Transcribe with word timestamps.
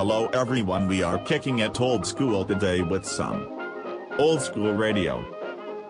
Hello 0.00 0.28
everyone 0.28 0.88
we 0.88 1.02
are 1.02 1.18
kicking 1.18 1.58
it 1.58 1.78
old 1.78 2.06
school 2.06 2.42
today 2.42 2.80
with 2.80 3.04
some 3.04 3.46
old 4.18 4.40
school 4.40 4.72
radio. 4.72 5.22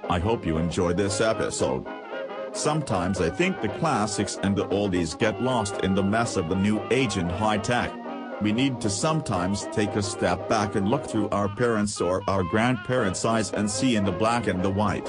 I 0.08 0.19
hope 0.19 0.44
you 0.44 0.58
enjoy 0.58 0.94
this 0.94 1.21
episode. 1.21 1.87
Sometimes 2.53 3.21
I 3.21 3.31
think 3.31 3.60
the 3.60 3.69
classics 3.69 4.37
and 4.42 4.56
the 4.56 4.67
oldies 4.71 5.17
get 5.17 5.40
lost 5.40 5.85
in 5.85 5.94
the 5.94 6.03
mess 6.03 6.37
of 6.37 6.49
the 6.49 6.56
new 6.56 6.83
age 6.90 7.19
and 7.19 7.31
high 7.31 7.58
tech. 7.58 7.92
We 8.42 8.51
need 8.51 8.81
to 8.81 8.90
sometimes 8.90 9.69
take 9.71 9.94
a 9.94 10.03
step 10.03 10.49
back 10.49 10.74
and 10.74 10.88
look 10.88 11.06
through 11.06 11.29
our 11.29 11.49
parents' 11.49 12.01
or 12.01 12.24
our 12.27 12.42
grandparents' 12.42 13.24
eyes 13.24 13.53
and 13.53 13.71
see 13.71 13.95
in 13.95 14.03
the 14.04 14.11
black 14.11 14.49
and 14.49 14.61
the 14.61 14.71
white. 14.71 15.06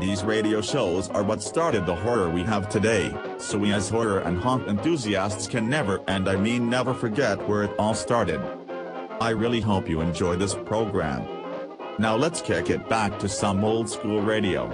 These 0.00 0.24
radio 0.24 0.60
shows 0.62 1.10
are 1.10 1.22
what 1.22 1.42
started 1.42 1.84
the 1.84 1.94
horror 1.94 2.30
we 2.30 2.42
have 2.44 2.70
today, 2.70 3.14
so 3.36 3.58
we 3.58 3.74
as 3.74 3.90
horror 3.90 4.20
and 4.20 4.38
haunt 4.38 4.66
enthusiasts 4.66 5.46
can 5.46 5.68
never 5.68 6.00
and 6.08 6.26
I 6.26 6.36
mean 6.36 6.70
never 6.70 6.94
forget 6.94 7.46
where 7.46 7.64
it 7.64 7.72
all 7.78 7.92
started. 7.92 8.40
I 9.20 9.28
really 9.30 9.60
hope 9.60 9.90
you 9.90 10.00
enjoy 10.00 10.36
this 10.36 10.54
program. 10.54 11.28
Now 11.98 12.16
let's 12.16 12.40
kick 12.40 12.70
it 12.70 12.88
back 12.88 13.18
to 13.18 13.28
some 13.28 13.62
old 13.62 13.90
school 13.90 14.22
radio. 14.22 14.70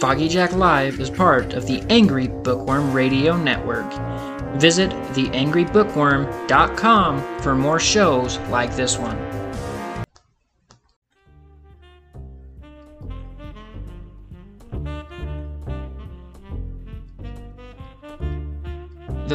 Foggy 0.00 0.28
Jack 0.28 0.54
Live 0.54 0.98
is 0.98 1.08
part 1.08 1.52
of 1.52 1.68
the 1.68 1.84
Angry 1.88 2.26
Bookworm 2.26 2.92
Radio 2.92 3.36
Network. 3.36 3.86
Visit 4.60 4.90
theangrybookworm.com 5.12 7.42
for 7.42 7.54
more 7.54 7.78
shows 7.78 8.38
like 8.48 8.74
this 8.74 8.98
one. 8.98 9.25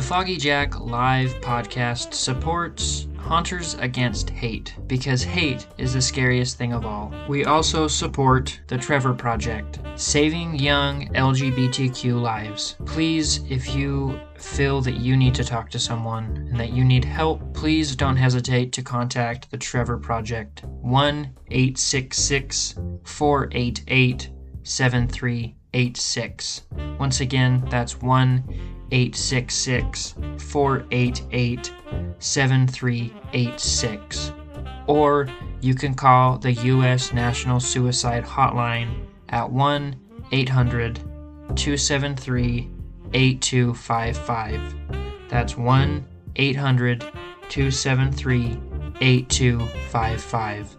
The 0.01 0.07
Foggy 0.07 0.37
Jack 0.37 0.79
Live 0.79 1.29
podcast 1.41 2.15
supports 2.15 3.07
Haunters 3.17 3.75
Against 3.75 4.31
Hate 4.31 4.73
because 4.87 5.21
hate 5.21 5.67
is 5.77 5.93
the 5.93 6.01
scariest 6.01 6.57
thing 6.57 6.73
of 6.73 6.87
all. 6.87 7.13
We 7.29 7.45
also 7.45 7.87
support 7.87 8.61
the 8.65 8.79
Trevor 8.79 9.13
Project, 9.13 9.77
saving 9.93 10.57
young 10.57 11.07
LGBTQ 11.09 12.19
lives. 12.19 12.77
Please, 12.83 13.41
if 13.47 13.75
you 13.75 14.19
feel 14.33 14.81
that 14.81 14.95
you 14.95 15.15
need 15.15 15.35
to 15.35 15.43
talk 15.43 15.69
to 15.69 15.77
someone 15.77 16.47
and 16.49 16.59
that 16.59 16.73
you 16.73 16.83
need 16.83 17.05
help, 17.05 17.53
please 17.53 17.95
don't 17.95 18.17
hesitate 18.17 18.71
to 18.71 18.81
contact 18.81 19.51
the 19.51 19.57
Trevor 19.59 19.99
Project 19.99 20.63
1 20.63 21.29
866 21.51 22.73
488 23.03 24.31
7386. 24.63 26.61
Once 26.97 27.19
again, 27.21 27.63
that's 27.69 28.01
1 28.01 28.70
866 28.91 30.15
488 30.37 31.73
7386. 32.19 34.31
Or 34.87 35.27
you 35.61 35.75
can 35.75 35.93
call 35.93 36.37
the 36.37 36.53
U.S. 36.53 37.13
National 37.13 37.59
Suicide 37.59 38.25
Hotline 38.25 39.05
at 39.29 39.49
1 39.49 39.95
800 40.31 40.95
273 41.55 42.69
8255. 43.13 44.75
That's 45.29 45.57
1 45.57 46.05
800 46.35 47.01
273 47.49 48.59
8255. 49.01 50.77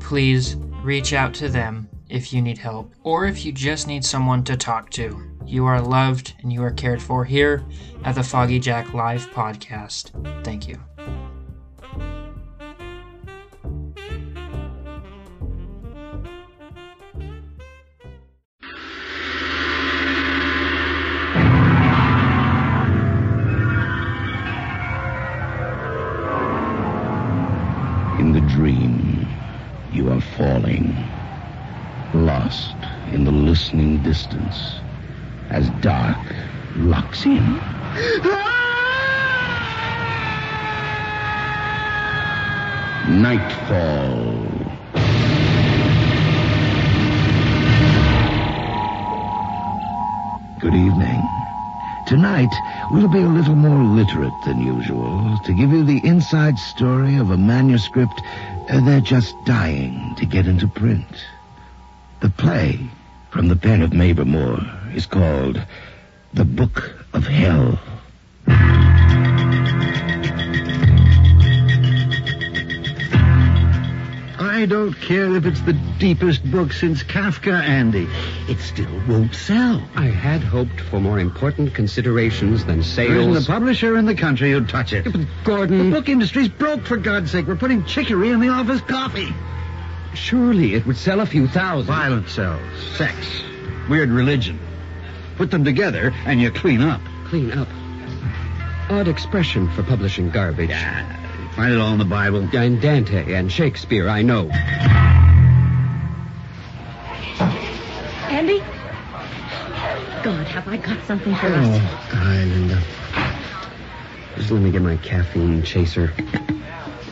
Please 0.00 0.56
reach 0.82 1.12
out 1.12 1.34
to 1.34 1.48
them 1.48 1.88
if 2.10 2.32
you 2.32 2.42
need 2.42 2.58
help 2.58 2.92
or 3.02 3.26
if 3.26 3.44
you 3.44 3.52
just 3.52 3.86
need 3.86 4.04
someone 4.04 4.44
to 4.44 4.56
talk 4.56 4.90
to. 4.90 5.22
You 5.46 5.66
are 5.66 5.80
loved 5.80 6.34
and 6.42 6.52
you 6.52 6.62
are 6.62 6.70
cared 6.70 7.02
for 7.02 7.24
here 7.24 7.64
at 8.04 8.14
the 8.14 8.22
Foggy 8.22 8.58
Jack 8.58 8.92
Live 8.94 9.30
podcast. 9.30 10.44
Thank 10.44 10.68
you. 10.68 10.89
Listening 33.60 34.02
distance 34.02 34.80
as 35.50 35.68
dark 35.82 36.16
locks 36.76 37.26
in. 37.26 37.44
Nightfall. 43.20 44.32
Good 50.58 50.74
evening. 50.74 51.22
Tonight, 52.06 52.48
we'll 52.92 53.08
be 53.08 53.18
a 53.18 53.28
little 53.28 53.54
more 53.54 53.84
literate 53.94 54.32
than 54.46 54.62
usual 54.62 55.38
to 55.44 55.52
give 55.52 55.70
you 55.70 55.84
the 55.84 56.00
inside 56.02 56.58
story 56.58 57.18
of 57.18 57.30
a 57.30 57.36
manuscript 57.36 58.22
uh, 58.70 58.80
they're 58.86 59.02
just 59.02 59.34
dying 59.44 60.14
to 60.16 60.24
get 60.24 60.46
into 60.46 60.66
print. 60.66 61.26
The 62.20 62.30
play 62.30 62.88
from 63.30 63.48
the 63.48 63.56
pen 63.56 63.82
of 63.82 63.92
Mabel 63.92 64.24
Moore 64.24 64.60
is 64.94 65.06
called 65.06 65.64
The 66.34 66.44
Book 66.44 66.92
of 67.12 67.26
Hell. 67.26 67.78
I 74.38 74.66
don't 74.66 74.92
care 74.92 75.36
if 75.36 75.46
it's 75.46 75.60
the 75.62 75.72
deepest 75.98 76.44
book 76.50 76.72
since 76.74 77.02
Kafka, 77.02 77.52
Andy. 77.52 78.06
It 78.46 78.58
still 78.58 78.90
won't 79.08 79.34
sell. 79.34 79.82
I 79.96 80.04
had 80.06 80.42
hoped 80.42 80.80
for 80.80 81.00
more 81.00 81.18
important 81.18 81.72
considerations 81.72 82.66
than 82.66 82.82
sales. 82.82 83.08
There 83.08 83.20
isn't 83.20 83.32
sales. 83.32 83.48
a 83.48 83.52
publisher 83.52 83.96
in 83.96 84.04
the 84.04 84.14
country 84.14 84.50
who'd 84.52 84.68
touch 84.68 84.92
it. 84.92 85.04
But 85.04 85.22
Gordon. 85.44 85.90
The 85.90 85.96
book 85.96 86.10
industry's 86.10 86.48
broke, 86.48 86.84
for 86.84 86.98
God's 86.98 87.30
sake. 87.30 87.46
We're 87.46 87.56
putting 87.56 87.84
chicory 87.86 88.30
in 88.30 88.40
the 88.40 88.50
office 88.50 88.82
coffee. 88.82 89.32
Surely 90.14 90.74
it 90.74 90.86
would 90.86 90.96
sell 90.96 91.20
a 91.20 91.26
few 91.26 91.46
thousand. 91.46 91.86
Violence 91.86 92.32
sells. 92.32 92.62
Sex. 92.96 93.16
Weird 93.88 94.10
religion. 94.10 94.58
Put 95.36 95.50
them 95.50 95.64
together, 95.64 96.12
and 96.26 96.40
you 96.40 96.50
clean 96.50 96.82
up. 96.82 97.00
Clean 97.26 97.50
up. 97.52 97.68
Odd 98.90 99.08
expression 99.08 99.70
for 99.70 99.82
publishing 99.82 100.30
garbage. 100.30 100.70
Yeah, 100.70 101.50
find 101.54 101.72
it 101.72 101.78
all 101.78 101.92
in 101.92 101.98
the 101.98 102.04
Bible. 102.04 102.48
And 102.52 102.80
Dante 102.80 103.32
and 103.32 103.50
Shakespeare, 103.50 104.08
I 104.08 104.22
know. 104.22 104.50
Andy? 108.30 108.58
God, 110.22 110.46
have 110.48 110.68
I 110.68 110.76
got 110.76 111.02
something 111.06 111.34
for 111.34 111.46
us? 111.46 111.66
Oh, 111.66 111.78
hi, 112.10 112.44
Linda. 112.44 112.82
Just 114.36 114.50
let 114.50 114.60
me 114.60 114.70
get 114.70 114.82
my 114.82 114.96
caffeine 114.98 115.62
chaser. 115.62 116.12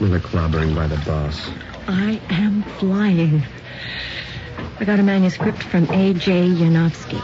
Another 0.01 0.21
clobbering 0.21 0.75
by 0.75 0.87
the 0.87 0.97
boss. 1.05 1.49
I 1.89 2.21
am 2.29 2.63
flying. 2.79 3.43
I 4.79 4.85
got 4.85 5.01
a 5.01 5.03
manuscript 5.03 5.63
from 5.63 5.85
A.J. 5.91 6.51
Yanofsky. 6.51 7.19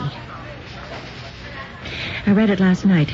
I 2.27 2.33
read 2.33 2.49
it 2.49 2.61
last 2.61 2.87
night. 2.87 3.13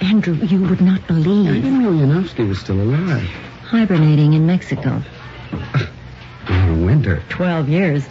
Andrew, 0.00 0.34
you 0.34 0.62
would 0.62 0.80
not 0.80 1.06
believe. 1.06 1.50
I 1.50 1.54
didn't 1.60 1.82
know 1.82 1.90
Yanofsky 1.90 2.48
was 2.48 2.58
still 2.58 2.80
alive. 2.80 3.28
Hibernating 3.64 4.32
in 4.32 4.46
Mexico. 4.46 5.02
In 6.48 6.86
winter. 6.86 7.22
Twelve 7.28 7.68
years. 7.68 8.06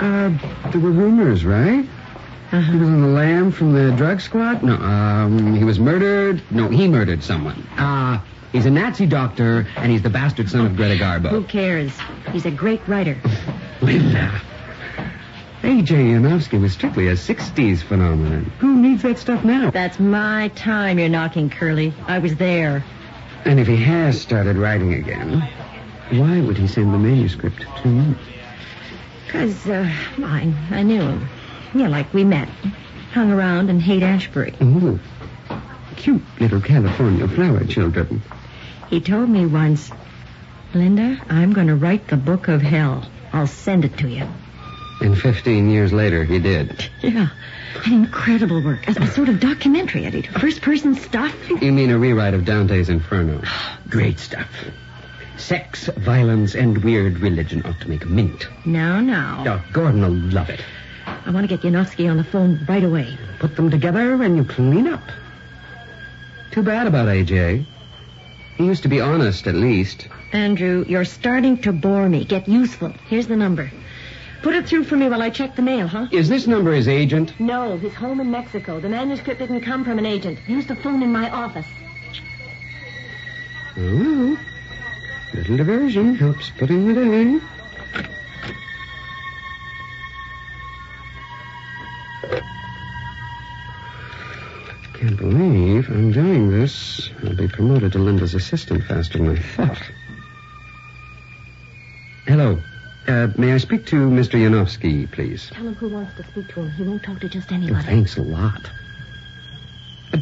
Uh, 0.00 0.30
there 0.70 0.80
were 0.80 0.90
rumors, 0.90 1.44
right? 1.44 1.84
Uh-huh. 2.50 2.72
He 2.72 2.78
was 2.78 2.88
on 2.88 3.02
the 3.02 3.08
lam 3.08 3.52
from 3.52 3.74
the 3.74 3.94
drug 3.94 4.22
squad? 4.22 4.62
No, 4.62 4.76
um, 4.76 5.54
he 5.54 5.64
was 5.64 5.78
murdered. 5.78 6.42
No, 6.50 6.68
he 6.68 6.88
murdered 6.88 7.22
someone. 7.22 7.66
Uh, 7.76 8.20
he's 8.52 8.66
a 8.66 8.70
Nazi 8.70 9.06
doctor, 9.06 9.66
and 9.76 9.90
he's 9.90 10.02
the 10.02 10.10
bastard 10.10 10.48
son 10.48 10.66
of 10.66 10.76
Greta 10.76 11.02
Garbo. 11.02 11.30
Who 11.30 11.44
cares? 11.44 11.92
He's 12.30 12.46
a 12.46 12.50
great 12.50 12.86
writer. 12.86 13.18
Linda. 13.80 14.40
A.J. 15.64 15.94
Yanofsky 15.94 16.60
was 16.60 16.72
strictly 16.72 17.08
a 17.08 17.12
60s 17.12 17.82
phenomenon. 17.82 18.50
Who 18.58 18.80
needs 18.80 19.02
that 19.02 19.18
stuff 19.18 19.44
now? 19.44 19.70
That's 19.70 20.00
my 20.00 20.48
time 20.56 20.98
you're 20.98 21.08
knocking, 21.08 21.50
Curly. 21.50 21.94
I 22.06 22.18
was 22.18 22.34
there. 22.34 22.84
And 23.44 23.60
if 23.60 23.68
he 23.68 23.76
has 23.76 24.20
started 24.20 24.56
writing 24.56 24.94
again, 24.94 25.40
why 26.10 26.40
would 26.40 26.58
he 26.58 26.66
send 26.66 26.92
the 26.92 26.98
manuscript 26.98 27.64
to 27.82 27.88
me? 27.88 28.16
Because, 29.26 29.66
uh, 29.68 29.88
I, 30.18 30.52
I 30.70 30.82
knew 30.82 31.00
him. 31.00 31.28
Yeah, 31.74 31.88
like 31.88 32.12
we 32.12 32.24
met. 32.24 32.48
Hung 33.12 33.30
around 33.30 33.70
in 33.70 33.78
Haight 33.78 34.02
Ashbury. 34.02 34.54
Oh, 34.60 34.98
cute 35.96 36.22
little 36.40 36.60
California 36.60 37.28
flower 37.28 37.64
children. 37.64 38.20
He 38.92 39.00
told 39.00 39.30
me 39.30 39.46
once, 39.46 39.90
Linda, 40.74 41.18
I'm 41.30 41.54
going 41.54 41.68
to 41.68 41.74
write 41.74 42.08
the 42.08 42.18
book 42.18 42.48
of 42.48 42.60
hell. 42.60 43.08
I'll 43.32 43.46
send 43.46 43.86
it 43.86 43.96
to 43.96 44.06
you. 44.06 44.28
And 45.00 45.18
15 45.18 45.70
years 45.70 45.94
later, 45.94 46.24
he 46.24 46.38
did. 46.38 46.90
Yeah. 47.02 47.30
An 47.86 47.94
incredible 47.94 48.62
work. 48.62 48.86
A, 48.86 49.02
a 49.02 49.06
sort 49.06 49.30
of 49.30 49.40
documentary, 49.40 50.04
Eddie. 50.04 50.20
First 50.20 50.60
person 50.60 50.94
stuff. 50.94 51.34
You 51.48 51.72
mean 51.72 51.88
a 51.88 51.98
rewrite 51.98 52.34
of 52.34 52.44
Dante's 52.44 52.90
Inferno? 52.90 53.40
Great 53.88 54.18
stuff. 54.18 54.50
Sex, 55.38 55.86
violence, 55.86 56.54
and 56.54 56.76
weird 56.84 57.18
religion 57.20 57.62
ought 57.64 57.80
to 57.80 57.88
make 57.88 58.04
a 58.04 58.08
mint. 58.08 58.46
No, 58.66 59.00
no. 59.00 59.42
Oh, 59.46 59.64
Gordon 59.72 60.02
will 60.02 60.10
love 60.10 60.50
it. 60.50 60.62
I 61.06 61.30
want 61.30 61.48
to 61.48 61.56
get 61.56 61.64
Yanofsky 61.64 62.10
on 62.10 62.18
the 62.18 62.24
phone 62.24 62.62
right 62.68 62.84
away. 62.84 63.16
Put 63.38 63.56
them 63.56 63.70
together 63.70 64.22
and 64.22 64.36
you 64.36 64.44
clean 64.44 64.86
up. 64.86 65.02
Too 66.50 66.62
bad 66.62 66.86
about 66.86 67.08
AJ. 67.08 67.64
He 68.56 68.66
used 68.66 68.82
to 68.82 68.88
be 68.88 69.00
honest, 69.00 69.46
at 69.46 69.54
least. 69.54 70.08
Andrew, 70.32 70.84
you're 70.88 71.04
starting 71.04 71.58
to 71.58 71.72
bore 71.72 72.08
me. 72.08 72.24
Get 72.24 72.48
useful. 72.48 72.92
Here's 73.08 73.26
the 73.26 73.36
number. 73.36 73.70
Put 74.42 74.54
it 74.54 74.66
through 74.66 74.84
for 74.84 74.96
me 74.96 75.08
while 75.08 75.22
I 75.22 75.30
check 75.30 75.54
the 75.54 75.62
mail, 75.62 75.86
huh? 75.86 76.08
Is 76.10 76.28
this 76.28 76.46
number 76.46 76.72
his 76.72 76.88
agent? 76.88 77.38
No, 77.38 77.76
he's 77.78 77.94
home 77.94 78.20
in 78.20 78.30
Mexico. 78.30 78.80
The 78.80 78.88
manuscript 78.88 79.38
didn't 79.38 79.60
come 79.60 79.84
from 79.84 79.98
an 79.98 80.06
agent. 80.06 80.38
Use 80.48 80.66
the 80.66 80.74
phone 80.76 81.02
in 81.02 81.12
my 81.12 81.30
office. 81.30 81.66
Oh, 83.76 84.38
little 85.32 85.56
diversion 85.56 86.14
helps 86.16 86.50
putting 86.50 86.90
it 86.90 86.98
in. 86.98 87.40
Can't 94.94 95.16
believe 95.16 95.88
I'm 95.88 96.12
doing 96.12 96.12
this. 96.12 96.22
I'll 96.22 96.31
be 96.31 96.31
promoted 97.62 97.92
to 97.92 97.98
Linda's 98.00 98.34
assistant 98.34 98.82
faster 98.86 99.18
than 99.18 99.28
I 99.28 99.36
thought. 99.40 99.82
Hello. 102.26 102.58
Uh, 103.06 103.28
may 103.38 103.52
I 103.52 103.58
speak 103.58 103.86
to 103.86 103.94
Mr. 104.08 104.32
Yanofsky, 104.34 105.08
please? 105.12 105.48
Tell 105.52 105.68
him 105.68 105.74
who 105.76 105.88
wants 105.90 106.16
to 106.16 106.24
speak 106.24 106.48
to 106.48 106.62
him. 106.62 106.70
He 106.72 106.82
won't 106.82 107.04
talk 107.04 107.20
to 107.20 107.28
just 107.28 107.52
Oh, 107.52 107.54
anybody. 107.54 107.84
thanks 107.86 108.16
a 108.16 108.22
lot. 108.22 108.68
Uh, 110.12 110.18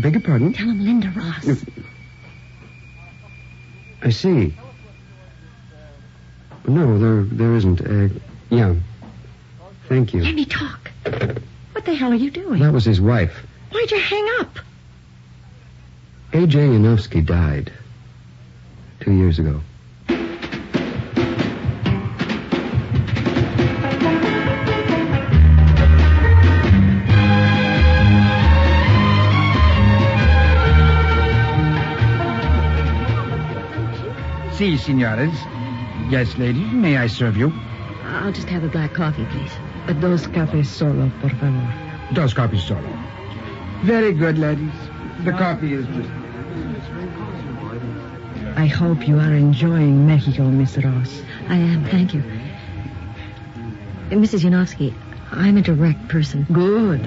beg 0.00 0.14
your 0.14 0.22
pardon? 0.22 0.54
Tell 0.54 0.70
him 0.70 0.82
Linda 0.82 1.12
Ross. 1.14 1.64
I 4.02 4.08
see. 4.08 4.54
No, 6.66 6.98
there 6.98 7.24
there 7.24 7.54
isn't. 7.56 7.80
Uh, 7.82 8.08
yeah. 8.48 8.74
Thank 9.86 10.14
you. 10.14 10.22
Let 10.22 10.34
me 10.34 10.46
talk. 10.46 10.90
What 11.04 11.84
the 11.84 11.94
hell 11.94 12.10
are 12.12 12.14
you 12.14 12.30
doing? 12.30 12.60
That 12.62 12.72
was 12.72 12.86
his 12.86 13.02
wife. 13.02 13.34
Why'd 13.70 13.90
you 13.90 14.00
hang 14.00 14.26
up? 14.40 14.58
A.J. 16.32 16.58
Yanofsky 16.60 17.26
died 17.26 17.72
two 19.00 19.12
years 19.12 19.40
ago. 19.40 19.60
Si, 34.52 34.76
senores. 34.76 35.32
Yes, 36.10 36.36
ladies, 36.38 36.70
May 36.72 36.96
I 36.96 37.08
serve 37.08 37.36
you? 37.36 37.52
I'll 38.04 38.30
just 38.30 38.48
have 38.48 38.62
a 38.62 38.68
black 38.68 38.94
coffee, 38.94 39.24
please. 39.32 39.52
Dos 40.00 40.26
cafés 40.28 40.66
solo, 40.66 41.10
por 41.20 41.30
favor. 41.30 41.74
Dos 42.12 42.34
copies 42.34 42.62
solo. 42.62 42.88
Very 43.82 44.12
good, 44.12 44.38
ladies. 44.38 44.70
The 45.24 45.32
coffee 45.32 45.72
is 45.74 45.86
just... 45.86 46.19
I 48.56 48.66
hope 48.66 49.06
you 49.06 49.18
are 49.18 49.32
enjoying 49.32 50.06
Mexico, 50.06 50.44
Miss 50.44 50.76
Ross. 50.76 51.22
I 51.48 51.56
am, 51.56 51.84
thank 51.84 52.14
you. 52.14 52.22
Mrs. 54.10 54.44
Yanofsky, 54.44 54.94
I'm 55.30 55.56
a 55.56 55.62
direct 55.62 56.08
person. 56.08 56.46
Good. 56.52 57.02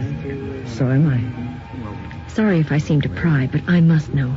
So 0.69 0.89
am 0.89 1.07
I. 1.07 2.29
Sorry 2.29 2.59
if 2.59 2.71
I 2.71 2.77
seem 2.77 3.01
to 3.01 3.09
pry, 3.09 3.47
but 3.51 3.61
I 3.67 3.81
must 3.81 4.13
know. 4.13 4.35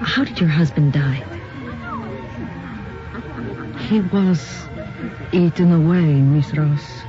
How 0.00 0.24
did 0.24 0.40
your 0.40 0.48
husband 0.48 0.92
die? 0.92 1.22
He 3.88 4.00
was 4.00 4.40
eaten 5.32 5.72
away, 5.72 6.14
Miss 6.14 6.54
Ross. 6.54 7.02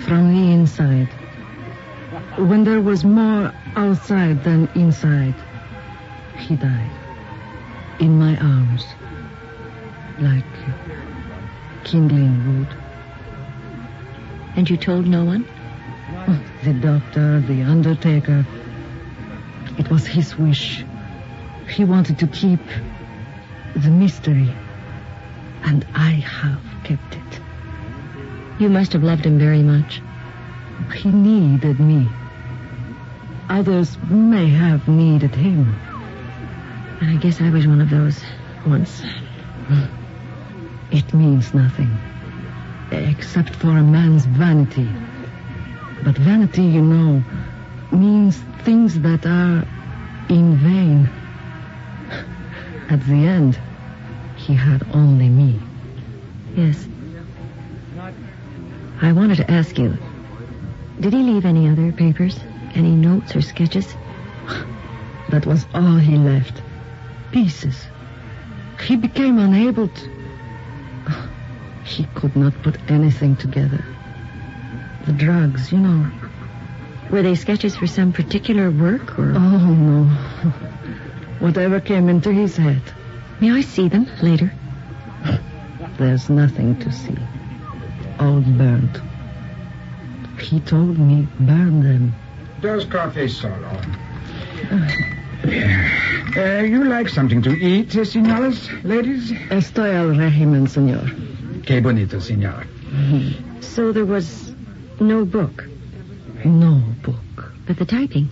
From 0.00 0.34
the 0.34 0.52
inside. 0.52 1.08
When 2.38 2.64
there 2.64 2.80
was 2.80 3.04
more 3.04 3.52
outside 3.76 4.42
than 4.42 4.66
inside, 4.74 5.34
he 6.38 6.56
died. 6.56 6.90
In 8.00 8.18
my 8.18 8.38
arms. 8.38 8.86
Like 10.18 10.44
kindling 11.84 12.58
wood. 12.58 12.68
And 14.56 14.68
you 14.68 14.78
told 14.78 15.06
no 15.06 15.26
one? 15.26 15.46
The 16.64 16.72
doctor, 16.72 17.40
the 17.40 17.62
undertaker. 17.64 18.46
It 19.78 19.90
was 19.90 20.06
his 20.06 20.38
wish. 20.38 20.86
He 21.68 21.84
wanted 21.84 22.18
to 22.20 22.26
keep 22.26 22.60
the 23.76 23.90
mystery. 23.90 24.50
And 25.64 25.84
I 25.94 26.12
have 26.12 26.62
kept 26.82 27.14
it. 27.14 27.40
You 28.58 28.70
must 28.70 28.94
have 28.94 29.02
loved 29.02 29.26
him 29.26 29.38
very 29.38 29.62
much. 29.62 30.00
He 30.94 31.10
needed 31.10 31.78
me. 31.78 32.08
Others 33.52 33.98
may 34.08 34.48
have 34.48 34.88
needed 34.88 35.34
him. 35.34 35.76
I 37.02 37.16
guess 37.16 37.38
I 37.42 37.50
was 37.50 37.66
one 37.66 37.82
of 37.82 37.90
those 37.90 38.18
once. 38.66 39.02
It 40.90 41.12
means 41.12 41.52
nothing. 41.52 41.94
Except 42.90 43.54
for 43.54 43.68
a 43.68 43.82
man's 43.82 44.24
vanity. 44.24 44.88
But 46.02 46.16
vanity, 46.16 46.62
you 46.62 46.80
know, 46.80 47.22
means 47.92 48.38
things 48.62 48.98
that 49.00 49.26
are 49.26 49.66
in 50.30 50.56
vain. 50.56 51.10
At 52.88 53.06
the 53.06 53.26
end, 53.26 53.58
he 54.36 54.54
had 54.54 54.82
only 54.94 55.28
me. 55.28 55.60
Yes. 56.56 56.88
I 59.02 59.12
wanted 59.12 59.36
to 59.36 59.50
ask 59.50 59.78
you, 59.78 59.98
did 61.00 61.12
he 61.12 61.18
leave 61.18 61.44
any 61.44 61.68
other 61.68 61.92
papers? 61.92 62.40
Any 62.74 62.90
notes 62.90 63.36
or 63.36 63.42
sketches? 63.42 63.94
That 65.28 65.46
was 65.46 65.66
all 65.74 65.96
he 65.96 66.16
left. 66.16 66.62
Pieces. 67.30 67.86
He 68.82 68.96
became 68.96 69.38
unable 69.38 69.88
to. 69.88 70.10
He 71.84 72.04
could 72.14 72.36
not 72.36 72.54
put 72.62 72.78
anything 72.90 73.36
together. 73.36 73.84
The 75.06 75.12
drugs, 75.12 75.72
you 75.72 75.78
know. 75.78 76.10
Were 77.10 77.22
they 77.22 77.34
sketches 77.34 77.76
for 77.76 77.86
some 77.86 78.12
particular 78.12 78.70
work 78.70 79.18
or... 79.18 79.32
Oh, 79.34 79.74
no. 79.74 80.04
Whatever 81.40 81.80
came 81.80 82.08
into 82.08 82.32
his 82.32 82.56
head. 82.56 82.82
May 83.40 83.50
I 83.50 83.60
see 83.60 83.88
them 83.88 84.06
later? 84.22 84.52
There's 85.98 86.30
nothing 86.30 86.78
to 86.80 86.92
see. 86.92 87.18
All 88.18 88.40
burnt. 88.40 89.00
He 90.40 90.60
told 90.60 90.98
me 90.98 91.28
burn 91.40 91.82
them. 91.82 92.14
Dos 92.62 92.84
coffee 92.86 93.28
solo. 93.28 93.80
Uh, 95.44 96.62
you 96.62 96.84
like 96.84 97.08
something 97.08 97.42
to 97.42 97.50
eat, 97.50 97.94
eh, 97.96 98.04
senores, 98.04 98.68
ladies? 98.84 99.30
Estoy 99.50 99.92
al 99.94 100.14
régimen, 100.16 100.66
señor. 100.68 101.10
Qué 101.66 101.82
bonito, 101.82 102.20
senor. 102.20 102.64
So 103.60 103.92
there 103.92 104.06
was 104.06 104.54
no 105.00 105.24
book, 105.24 105.64
No 106.44 106.80
book. 107.02 107.52
but 107.66 107.76
the 107.78 107.84
typing. 107.84 108.30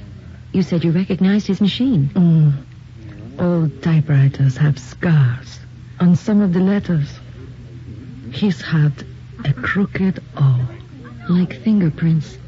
You 0.52 0.62
said 0.62 0.84
you 0.84 0.92
recognized 0.92 1.46
his 1.46 1.60
machine. 1.60 2.10
Mm. 2.14 2.52
Old 3.40 3.82
typewriters 3.82 4.56
have 4.56 4.78
scars 4.78 5.58
on 5.98 6.14
some 6.16 6.40
of 6.40 6.52
the 6.52 6.60
letters. 6.60 7.08
He's 8.32 8.60
had 8.62 8.92
a 9.44 9.52
crooked 9.52 10.22
O. 10.36 10.68
Like 11.28 11.52
fingerprints. 11.62 12.38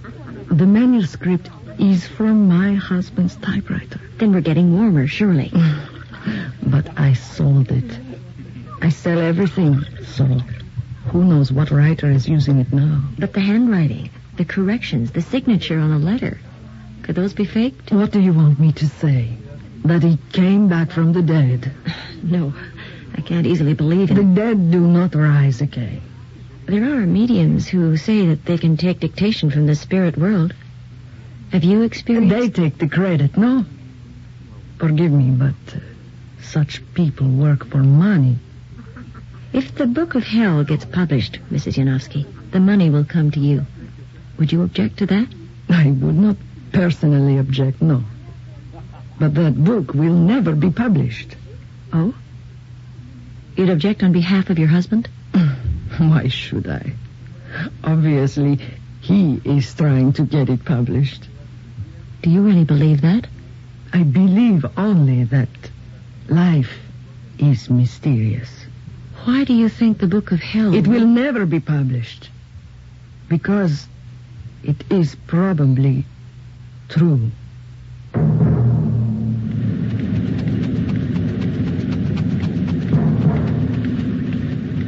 The 0.51 0.67
manuscript 0.67 1.49
is 1.79 2.07
from 2.07 2.49
my 2.49 2.75
husband's 2.75 3.37
typewriter. 3.37 4.01
Then 4.19 4.33
we're 4.33 4.41
getting 4.41 4.77
warmer, 4.77 5.07
surely. 5.07 5.53
But 6.63 6.99
I 6.99 7.15
sold 7.15 7.73
it. 7.73 7.99
I 8.81 8.91
sell 8.91 9.19
everything, 9.19 9.85
so 10.07 10.25
who 11.07 11.25
knows 11.25 11.53
what 11.53 11.71
writer 11.71 12.11
is 12.11 12.29
using 12.29 12.59
it 12.59 12.73
now? 12.73 13.03
But 13.19 13.33
the 13.33 13.41
handwriting, 13.41 14.11
the 14.37 14.45
corrections, 14.45 15.11
the 15.11 15.21
signature 15.21 15.79
on 15.79 15.93
a 15.93 15.99
letter. 15.99 16.39
Could 17.03 17.17
those 17.17 17.33
be 17.35 17.45
faked? 17.45 17.91
What 17.91 18.13
do 18.13 18.21
you 18.21 18.33
want 18.33 18.61
me 18.61 18.73
to 18.73 18.89
say? 18.89 19.37
That 19.85 20.03
he 20.03 20.19
came 20.33 20.69
back 20.69 20.91
from 20.91 21.13
the 21.13 21.23
dead. 21.23 21.73
No, 22.23 22.55
I 23.17 23.21
can't 23.21 23.47
easily 23.47 23.75
believe 23.75 24.13
it. 24.13 24.15
The 24.15 24.23
dead 24.23 24.71
do 24.71 24.81
not 24.81 25.17
rise 25.17 25.61
again. 25.61 26.01
There 26.67 26.85
are 26.85 27.05
mediums 27.05 27.67
who 27.67 27.97
say 27.97 28.27
that 28.29 28.45
they 28.45 28.59
can 28.59 28.77
take 28.77 29.01
dictation 29.01 29.51
from 29.51 29.67
the 29.67 29.75
spirit 29.75 30.17
world. 30.17 30.55
Have 31.53 31.65
you 31.65 31.83
experienced? 31.83 32.35
They 32.35 32.49
take 32.49 32.79
the 32.79 32.89
credit, 32.89 33.37
no? 33.37 33.67
Forgive 34.79 35.13
me, 35.13 35.31
but 35.31 35.77
uh, 35.77 35.81
such 36.43 36.83
people 36.95 37.29
work 37.29 37.67
for 37.67 37.79
money. 37.79 38.39
If 39.53 39.75
the 39.75 39.87
Book 39.87 40.15
of 40.15 40.25
Hell 40.25 40.65
gets 40.65 40.87
published, 40.87 41.39
Mrs. 41.51 41.77
Yanofsky, 41.77 42.27
The 42.53 42.61
money 42.61 42.89
will 42.89 43.05
come 43.05 43.31
to 43.33 43.41
you. 43.41 43.67
Would 44.39 44.51
you 44.51 44.63
object 44.63 44.97
to 44.99 45.07
that? 45.07 45.29
I 45.69 45.91
would 45.91 46.15
not 46.15 46.37
personally 46.73 47.37
object, 47.37 47.83
no. 47.83 48.03
But 49.21 49.35
that 49.35 49.63
book 49.63 49.93
will 49.93 50.15
never 50.15 50.55
be 50.55 50.71
published. 50.71 51.37
Oh? 51.93 52.15
You'd 53.57 53.69
object 53.69 54.03
on 54.03 54.13
behalf 54.13 54.49
of 54.49 54.59
your 54.59 54.69
husband? 54.69 55.07
Why 55.99 56.29
should 56.29 56.67
I? 56.67 56.95
Obviously, 57.85 58.59
he 59.03 59.39
is 59.45 59.75
trying 59.75 60.15
to 60.15 60.23
get 60.23 60.49
it 60.49 60.65
published. 60.65 61.29
Do 62.23 62.31
you 62.31 62.43
really 62.43 62.65
believe 62.65 63.01
that? 63.01 63.27
I 63.93 64.05
believe 64.05 64.65
only 64.77 65.25
that 65.25 65.49
life 66.29 66.79
is 67.39 67.69
mysterious. 67.69 68.49
Why 69.25 69.43
do 69.45 69.53
you 69.53 69.69
think 69.69 69.99
the 69.99 70.07
Book 70.07 70.31
of 70.31 70.41
Hell... 70.41 70.73
It 70.75 70.87
will 70.87 71.07
never 71.07 71.47
be 71.47 71.59
published. 71.59 72.31
Because 73.29 73.87
it 74.63 74.85
is 74.91 75.17
probably 75.27 76.05
true. 76.89 77.31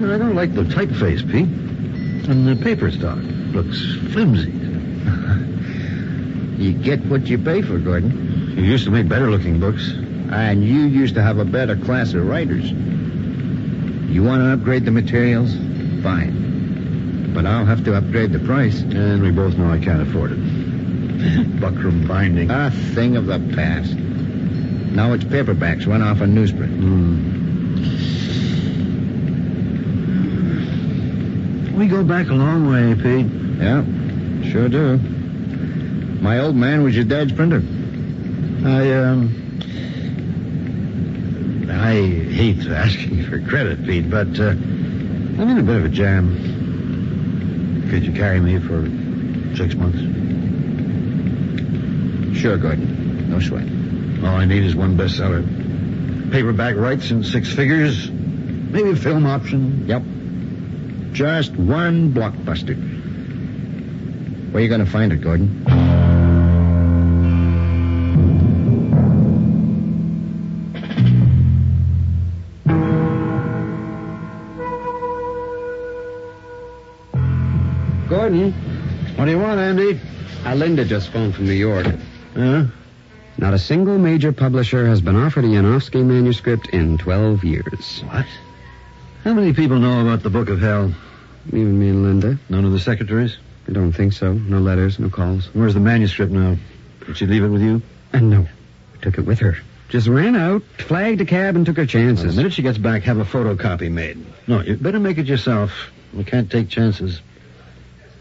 I 0.06 0.18
don't 0.18 0.34
like 0.36 0.54
the 0.54 0.62
typeface, 0.62 1.28
Pete. 1.30 1.48
And 2.28 2.46
the 2.46 2.56
paper 2.62 2.90
stock 2.92 3.18
looks 3.52 3.80
flimsy. 4.12 4.52
You 6.56 6.72
get 6.72 7.04
what 7.06 7.26
you 7.26 7.38
pay 7.38 7.62
for, 7.62 7.78
Gordon. 7.78 8.54
You 8.56 8.62
used 8.62 8.84
to 8.84 8.90
make 8.90 9.08
better 9.08 9.30
looking 9.30 9.58
books. 9.58 9.92
And 10.30 10.64
you 10.64 10.80
used 10.80 11.14
to 11.16 11.22
have 11.22 11.38
a 11.38 11.44
better 11.44 11.76
class 11.76 12.14
of 12.14 12.26
writers. 12.26 12.70
You 12.70 14.22
want 14.22 14.42
to 14.42 14.52
upgrade 14.52 14.84
the 14.84 14.90
materials? 14.90 15.52
Fine. 16.02 17.32
But 17.34 17.46
I'll 17.46 17.64
have 17.64 17.84
to 17.84 17.96
upgrade 17.96 18.32
the 18.32 18.38
price. 18.38 18.80
And 18.80 19.22
we 19.22 19.30
both 19.30 19.56
know 19.56 19.70
I 19.70 19.78
can't 19.78 20.02
afford 20.08 20.32
it. 20.32 20.38
Buckram 21.60 22.06
binding. 22.06 22.50
A 22.50 22.70
thing 22.70 23.16
of 23.16 23.26
the 23.26 23.40
past. 23.54 23.94
Now 23.94 25.12
it's 25.12 25.24
paperbacks 25.24 25.86
run 25.86 26.02
off 26.02 26.20
a 26.20 26.24
newsprint. 26.24 26.76
Hmm. 26.76 27.44
We 31.76 31.88
go 31.88 32.04
back 32.04 32.28
a 32.28 32.34
long 32.34 32.70
way, 32.70 32.94
Pete. 32.94 33.26
Yeah, 33.58 33.84
sure 34.52 34.68
do. 34.68 35.00
My 36.24 36.38
old 36.38 36.56
man 36.56 36.82
was 36.82 36.96
your 36.96 37.04
dad's 37.04 37.34
printer. 37.34 37.62
I, 38.66 38.92
um. 38.94 39.28
I 41.70 41.92
hate 42.32 42.66
asking 42.66 43.24
for 43.24 43.42
credit, 43.42 43.84
Pete, 43.84 44.08
but 44.08 44.40
uh, 44.40 44.48
I'm 44.48 45.50
in 45.50 45.58
a 45.58 45.62
bit 45.62 45.76
of 45.76 45.84
a 45.84 45.90
jam. 45.90 47.90
Could 47.90 48.06
you 48.06 48.12
carry 48.12 48.40
me 48.40 48.58
for 48.58 48.86
six 49.54 49.74
months? 49.74 49.98
Sure, 52.40 52.56
Gordon. 52.56 53.28
No 53.28 53.38
sweat. 53.38 53.68
All 54.24 54.34
I 54.34 54.46
need 54.46 54.64
is 54.64 54.74
one 54.74 54.96
bestseller. 54.96 55.42
Paperback 56.32 56.76
rights 56.76 57.10
in 57.10 57.22
six 57.22 57.52
figures. 57.52 58.10
Maybe 58.10 58.92
a 58.92 58.96
film 58.96 59.26
option. 59.26 59.86
Yep. 59.86 60.02
Just 61.12 61.54
one 61.54 62.14
blockbuster. 62.14 62.76
Where 64.52 64.62
you 64.62 64.70
going 64.70 64.82
to 64.82 64.90
find 64.90 65.12
it, 65.12 65.20
Gordon? 65.20 65.64
Gordon, 65.64 65.83
Linda 80.54 80.84
just 80.84 81.10
phoned 81.10 81.34
from 81.34 81.46
New 81.46 81.52
York. 81.52 81.86
Huh? 82.34 82.64
Not 83.36 83.54
a 83.54 83.58
single 83.58 83.98
major 83.98 84.32
publisher 84.32 84.86
has 84.86 85.00
been 85.00 85.16
offered 85.16 85.44
a 85.44 85.48
Yanofsky 85.48 86.04
manuscript 86.04 86.68
in 86.68 86.98
12 86.98 87.44
years. 87.44 88.00
What? 88.06 88.26
How 89.24 89.34
many 89.34 89.52
people 89.52 89.78
know 89.78 90.00
about 90.00 90.22
the 90.22 90.30
Book 90.30 90.48
of 90.48 90.60
Hell? 90.60 90.94
Even 91.48 91.78
me 91.78 91.88
and 91.88 92.02
Linda. 92.02 92.38
None 92.48 92.64
of 92.64 92.72
the 92.72 92.78
secretaries? 92.78 93.38
I 93.68 93.72
don't 93.72 93.92
think 93.92 94.12
so. 94.12 94.32
No 94.32 94.58
letters, 94.58 94.98
no 94.98 95.10
calls. 95.10 95.48
Where's 95.52 95.74
the 95.74 95.80
manuscript 95.80 96.32
now? 96.32 96.56
Did 97.06 97.16
she 97.16 97.26
leave 97.26 97.42
it 97.42 97.48
with 97.48 97.62
you? 97.62 97.82
And 98.12 98.30
no, 98.30 98.46
took 99.02 99.18
it 99.18 99.22
with 99.22 99.40
her. 99.40 99.56
Just 99.88 100.06
ran 100.06 100.36
out, 100.36 100.62
flagged 100.78 101.20
a 101.20 101.24
cab, 101.24 101.56
and 101.56 101.66
took 101.66 101.76
her 101.76 101.86
Well, 101.92 102.14
the 102.14 102.32
minute 102.32 102.52
she 102.52 102.62
gets 102.62 102.78
back, 102.78 103.02
have 103.02 103.18
a 103.18 103.24
photocopy 103.24 103.90
made. 103.90 104.24
No, 104.46 104.60
you 104.60 104.76
better 104.76 105.00
make 105.00 105.18
it 105.18 105.26
yourself. 105.26 105.72
We 106.12 106.24
can't 106.24 106.50
take 106.50 106.68
chances. 106.68 107.20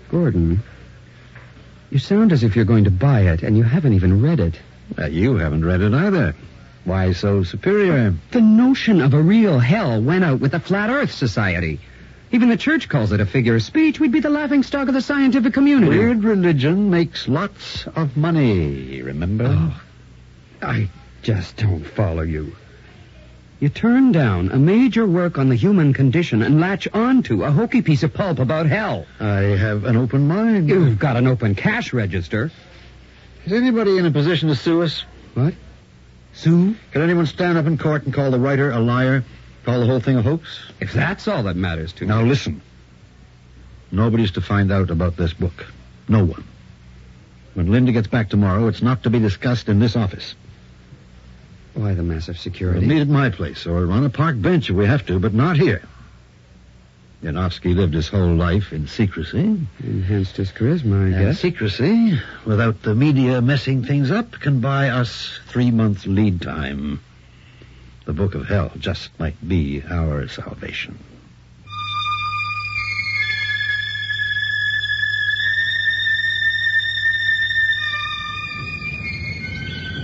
Gordon, 0.09 0.63
you 1.93 2.00
sound 2.00 2.31
as 2.31 2.43
if 2.43 2.55
you're 2.55 2.65
going 2.65 2.85
to 2.85 2.91
buy 2.91 3.21
it, 3.21 3.43
and 3.43 3.55
you 3.55 3.62
haven't 3.63 3.93
even 3.93 4.19
read 4.19 4.39
it. 4.39 4.59
Uh, 4.97 5.05
you 5.05 5.35
haven't 5.35 5.63
read 5.63 5.81
it 5.81 5.93
either. 5.93 6.35
Why 6.85 7.13
so 7.13 7.43
superior? 7.43 8.15
The 8.31 8.41
notion 8.41 9.00
of 9.00 9.13
a 9.13 9.21
real 9.21 9.59
hell 9.59 10.01
went 10.01 10.23
out 10.23 10.39
with 10.39 10.53
the 10.53 10.59
Flat 10.59 10.89
Earth 10.89 11.12
Society. 11.12 11.79
Even 12.31 12.50
the 12.50 12.57
church 12.57 12.89
calls 12.89 13.12
it 13.12 13.19
a 13.19 13.27
figure 13.27 13.55
of 13.55 13.62
speech. 13.62 14.00
We'd 14.00 14.12
be 14.12 14.21
the 14.21 14.31
laughing 14.31 14.63
stock 14.63 14.88
of 14.88 14.95
the 14.95 15.03
scientific 15.03 15.53
community. 15.53 15.95
Weird 15.95 16.23
religion 16.23 16.89
makes 16.89 17.27
lots 17.27 17.85
of 17.85 18.17
money, 18.17 19.03
remember? 19.03 19.45
Oh, 19.47 19.81
I 20.63 20.89
just 21.21 21.57
don't 21.57 21.85
follow 21.85 22.23
you. 22.23 22.55
You 23.63 23.70
turn 23.70 24.12
down 24.12 24.51
a 24.51 24.58
major 24.60 25.08
work 25.08 25.38
on 25.38 25.48
the 25.48 25.55
human 25.55 25.93
condition 25.93 26.41
and 26.41 26.60
latch 26.60 26.86
onto 26.91 27.46
a 27.46 27.50
hokey 27.50 27.82
piece 27.82 28.03
of 28.03 28.13
pulp 28.13 28.39
about 28.39 28.65
hell. 28.65 29.05
I 29.22 29.55
have 29.55 29.86
an 29.86 29.96
open 29.96 30.27
mind. 30.27 30.67
You've 30.67 31.00
got 31.00 31.15
an 31.15 31.27
open 31.27 31.55
cash 31.55 31.93
register. 31.93 32.51
Is 33.46 33.53
anybody 33.53 33.98
in 33.98 34.05
a 34.05 34.12
position 34.12 34.50
to 34.50 34.55
sue 34.55 34.82
us? 34.82 35.05
What? 35.34 35.53
Sue? 36.34 36.75
Can 36.91 37.03
anyone 37.03 37.25
stand 37.25 37.58
up 37.58 37.65
in 37.65 37.77
court 37.77 38.03
and 38.03 38.13
call 38.13 38.32
the 38.32 38.38
writer 38.38 38.70
a 38.70 38.82
liar? 38.82 39.24
Call 39.63 39.79
the 39.79 39.86
whole 39.86 40.01
thing 40.01 40.17
a 40.17 40.22
hoax? 40.22 40.60
If 40.82 40.91
that's 40.91 41.29
all 41.29 41.43
that 41.43 41.55
matters 41.55 41.93
to 41.93 42.01
you. 42.01 42.08
Now 42.10 42.22
me. 42.22 42.27
listen. 42.27 42.62
Nobody's 43.93 44.32
to 44.32 44.41
find 44.41 44.74
out 44.74 44.89
about 44.89 45.15
this 45.15 45.32
book. 45.32 45.67
No 46.10 46.25
one. 46.25 46.43
When 47.53 47.72
Linda 47.72 47.93
gets 47.93 48.08
back 48.08 48.29
tomorrow, 48.29 48.67
it's 48.67 48.82
not 48.82 49.03
to 49.03 49.10
be 49.10 49.20
discussed 49.20 49.70
in 49.70 49.79
this 49.79 49.96
office. 49.96 50.36
Why 51.74 51.94
the 51.94 52.03
massive 52.03 52.38
security? 52.38 52.80
We'll 52.82 52.89
meet 52.89 53.01
at 53.01 53.08
my 53.08 53.30
place 53.30 53.65
or 53.65 53.92
on 53.92 54.06
a 54.06 54.10
park 54.10 54.39
bench 54.42 54.70
if 54.70 54.75
we 54.75 54.86
have 54.86 55.06
to, 55.08 55.20
but 55.20 55.34
not 55.34 55.58
here. 55.58 55.82
Yanofsky 57.24 57.74
lived 57.74 57.94
his 57.94 58.10
whole 58.10 58.36
life 58.36 58.74
in 58.74 58.88
secrecy. 58.88 59.58
Enhanced 59.80 60.36
his 60.38 60.51
charisma, 60.51 61.03
I 61.03 61.06
And 61.18 61.27
guess. 61.27 61.39
secrecy, 61.39 62.20
without 62.46 62.82
the 62.84 62.94
media 62.94 63.42
messing 63.42 63.84
things 63.86 64.12
up, 64.12 64.34
can 64.34 64.60
buy 64.60 64.89
us 64.89 65.39
three 65.48 65.72
months 65.72 66.06
lead 66.06 66.42
time. 66.42 67.00
The 68.06 68.13
Book 68.13 68.36
of 68.36 68.48
Hell 68.48 68.74
just 68.77 69.18
might 69.20 69.38
be 69.48 69.82
our 69.89 70.27
salvation. 70.27 71.00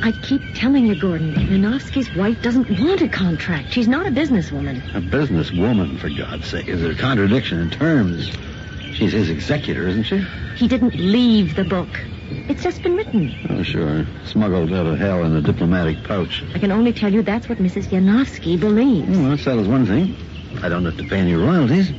I 0.02 0.14
keep 0.14 0.42
telling 0.56 0.86
you, 0.88 0.96
Gordon, 0.96 1.34
Yanofsky's 1.34 2.16
wife 2.16 2.42
doesn't 2.42 2.80
want 2.80 3.02
a 3.02 3.10
contract. 3.10 3.72
She's 3.74 3.88
not 3.88 4.08
a 4.08 4.12
businesswoman. 4.12 4.78
A 4.96 5.02
businesswoman, 5.02 6.00
for 6.00 6.10
God's 6.10 6.48
sake. 6.48 6.68
Is 6.68 6.82
there 6.82 6.92
a 6.92 6.96
contradiction 6.96 7.60
in 7.60 7.70
terms? 7.70 8.32
She's 8.94 9.12
his 9.12 9.30
executor, 9.30 9.88
isn't 9.88 10.04
she? 10.04 10.20
He 10.56 10.68
didn't 10.68 10.96
leave 10.96 11.56
the 11.56 11.66
book. 11.66 11.90
It's 12.30 12.64
just 12.64 12.82
been 12.82 12.96
written. 12.96 13.36
Oh, 13.50 13.64
sure. 13.64 14.06
Smuggled 14.26 14.72
out 14.72 14.86
of 14.86 14.98
hell 14.98 15.24
in 15.24 15.36
a 15.36 15.42
diplomatic 15.42 16.04
pouch. 16.04 16.44
I 16.54 16.60
can 16.60 16.72
only 16.72 16.94
tell 16.94 17.12
you 17.12 17.22
that's 17.22 17.50
what 17.50 17.58
Mrs. 17.58 17.88
Yanofsky 17.88 18.60
believes. 18.60 19.18
Well, 19.18 19.32
that 19.32 19.40
settles 19.40 19.68
one 19.68 19.86
thing. 19.86 20.16
I 20.64 20.70
don't 20.70 20.86
have 20.86 20.98
to 20.98 21.04
pay 21.04 21.20
any 21.20 21.34
royalties. 21.34 21.92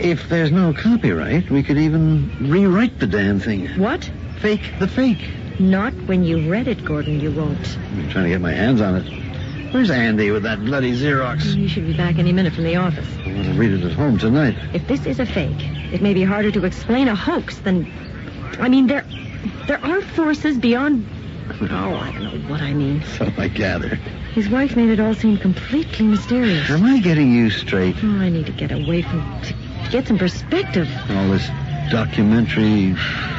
If 0.00 0.28
there's 0.28 0.50
no 0.50 0.72
copyright, 0.72 1.50
we 1.50 1.62
could 1.62 1.78
even 1.78 2.50
rewrite 2.50 2.98
the 2.98 3.06
damn 3.06 3.38
thing. 3.38 3.68
What? 3.78 4.10
Fake 4.40 4.72
the 4.80 4.88
fake. 4.88 5.28
Not 5.58 5.92
when 6.06 6.24
you 6.24 6.50
read 6.50 6.68
it, 6.68 6.84
Gordon, 6.84 7.20
you 7.20 7.30
won't. 7.30 7.78
I'm 7.78 8.08
trying 8.10 8.24
to 8.24 8.30
get 8.30 8.40
my 8.40 8.52
hands 8.52 8.80
on 8.80 8.96
it. 8.96 9.72
Where's 9.72 9.90
Andy 9.90 10.30
with 10.30 10.42
that 10.42 10.62
bloody 10.64 10.92
Xerox? 10.92 11.42
He 11.54 11.66
should 11.66 11.86
be 11.86 11.96
back 11.96 12.18
any 12.18 12.32
minute 12.32 12.52
from 12.52 12.64
the 12.64 12.76
office. 12.76 13.08
I 13.24 13.32
want 13.32 13.44
to 13.44 13.52
read 13.54 13.72
it 13.72 13.82
at 13.84 13.92
home 13.92 14.18
tonight. 14.18 14.54
If 14.74 14.86
this 14.86 15.06
is 15.06 15.18
a 15.18 15.24
fake, 15.24 15.60
it 15.92 16.02
may 16.02 16.12
be 16.12 16.22
harder 16.22 16.50
to 16.50 16.64
explain 16.64 17.08
a 17.08 17.14
hoax 17.14 17.58
than. 17.60 17.90
I 18.60 18.68
mean, 18.68 18.86
there, 18.86 19.06
there 19.66 19.82
are 19.82 20.02
forces 20.02 20.58
beyond. 20.58 21.06
Oh, 21.62 21.94
I 21.96 22.12
don't 22.12 22.22
know 22.22 22.50
what 22.50 22.60
I 22.60 22.74
mean. 22.74 23.02
So 23.16 23.32
I 23.38 23.48
gather. 23.48 23.96
His 24.34 24.48
wife 24.48 24.76
made 24.76 24.90
it 24.90 25.00
all 25.00 25.14
seem 25.14 25.38
completely 25.38 26.06
mysterious. 26.06 26.68
Am 26.70 26.84
I 26.84 27.00
getting 27.00 27.32
you 27.32 27.50
straight? 27.50 27.96
Oh, 28.02 28.08
I 28.08 28.28
need 28.28 28.46
to 28.46 28.52
get 28.52 28.72
away 28.72 29.02
from 29.02 29.20
to 29.42 29.54
get 29.90 30.06
some 30.06 30.18
perspective. 30.18 30.88
All 31.10 31.28
this 31.30 31.48
documentary 31.90 32.94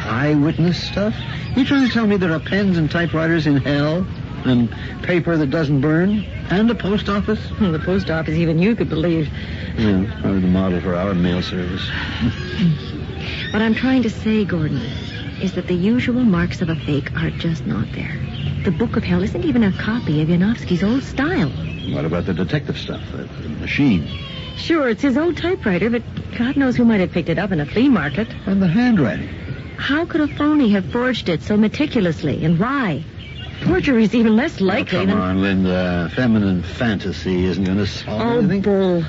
eyewitness 0.05 0.81
stuff? 0.81 1.15
You 1.55 1.65
trying 1.65 1.88
to 1.88 1.93
tell 1.93 2.07
me 2.07 2.17
there 2.17 2.33
are 2.33 2.39
pens 2.39 2.77
and 2.77 2.89
typewriters 2.89 3.47
in 3.47 3.57
hell? 3.57 4.05
and 4.45 4.69
paper 5.03 5.38
that 5.38 5.50
doesn't 5.50 5.79
burn, 5.79 6.25
and 6.50 6.69
a 6.69 6.75
post 6.75 7.07
office. 7.07 7.39
Hmm, 7.51 7.71
the 7.71 7.79
post 7.79 8.09
office, 8.09 8.35
even 8.35 8.59
you 8.59 8.75
could 8.75 8.89
believe. 8.89 9.29
Yeah, 9.77 10.05
probably 10.21 10.41
the 10.41 10.47
model 10.47 10.81
for 10.81 10.95
our 10.95 11.13
mail 11.13 11.41
service. 11.41 11.89
What 13.53 13.62
I'm 13.62 13.75
trying 13.75 14.01
to 14.01 14.09
say, 14.09 14.45
Gordon, 14.45 14.81
is 15.39 15.53
that 15.53 15.67
the 15.67 15.75
usual 15.75 16.23
marks 16.23 16.62
of 16.63 16.69
a 16.69 16.75
fake 16.75 17.15
are 17.15 17.29
just 17.29 17.67
not 17.67 17.85
there. 17.91 18.19
The 18.63 18.71
Book 18.71 18.97
of 18.97 19.03
Hell 19.03 19.21
isn't 19.21 19.45
even 19.45 19.63
a 19.63 19.71
copy 19.73 20.23
of 20.23 20.29
Yanofsky's 20.29 20.83
old 20.83 21.03
style. 21.03 21.51
What 21.93 22.03
about 22.03 22.25
the 22.25 22.33
detective 22.33 22.79
stuff? 22.79 23.01
The, 23.12 23.25
the 23.43 23.50
machine. 23.50 24.07
Sure, 24.57 24.88
it's 24.89 25.01
his 25.01 25.17
old 25.17 25.38
typewriter, 25.38 25.89
but 25.89 26.03
God 26.38 26.55
knows 26.57 26.75
who 26.75 26.86
might 26.86 27.00
have 27.00 27.12
picked 27.12 27.29
it 27.29 27.38
up 27.39 27.51
in 27.51 27.60
a 27.60 27.65
flea 27.65 27.89
market. 27.89 28.27
And 28.45 28.62
the 28.62 28.67
handwriting. 28.67 29.27
How 29.77 30.05
could 30.05 30.22
a 30.22 30.27
phony 30.27 30.69
have 30.69 30.86
forged 30.91 31.27
it 31.29 31.41
so 31.41 31.57
meticulously, 31.57 32.45
and 32.45 32.60
why? 32.60 33.03
Forgery 33.65 34.03
is 34.03 34.13
even 34.15 34.36
less 34.36 34.62
likely 34.62 35.00
oh, 35.00 35.01
come 35.01 35.10
than... 35.10 35.17
on, 35.17 35.41
Linda. 35.41 36.12
Feminine 36.15 36.63
fantasy 36.63 37.45
isn't 37.45 37.63
going 37.63 37.77
to 37.77 37.86
solve 37.88 38.22
Oh, 38.22 38.39
anything. 38.39 38.62
bull. 38.62 39.03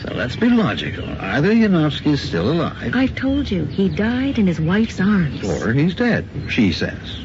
So 0.00 0.14
let's 0.14 0.36
be 0.36 0.48
logical. 0.48 1.08
Either 1.20 1.52
Yanofsky 1.52 2.12
is 2.12 2.20
still 2.20 2.50
alive, 2.52 2.94
I've 2.94 3.14
told 3.16 3.50
you, 3.50 3.64
he 3.64 3.88
died 3.88 4.38
in 4.38 4.46
his 4.46 4.60
wife's 4.60 5.00
arms. 5.00 5.42
or 5.44 5.72
he's 5.72 5.94
dead, 5.94 6.28
she 6.48 6.72
says. 6.72 7.20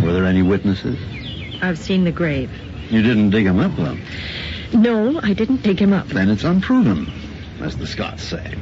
Were 0.00 0.12
there 0.12 0.24
any 0.24 0.42
witnesses? 0.42 0.98
I've 1.60 1.78
seen 1.78 2.04
the 2.04 2.12
grave. 2.12 2.50
You 2.90 3.02
didn't 3.02 3.30
dig 3.30 3.46
him 3.46 3.58
up, 3.58 3.74
though. 3.76 3.96
No, 4.72 5.20
I 5.22 5.32
didn't 5.32 5.62
dig 5.62 5.78
him 5.78 5.92
up. 5.92 6.08
Then 6.08 6.28
it's 6.28 6.44
unproven, 6.44 7.12
as 7.60 7.76
the 7.76 7.86
Scots 7.86 8.22
say. 8.22 8.54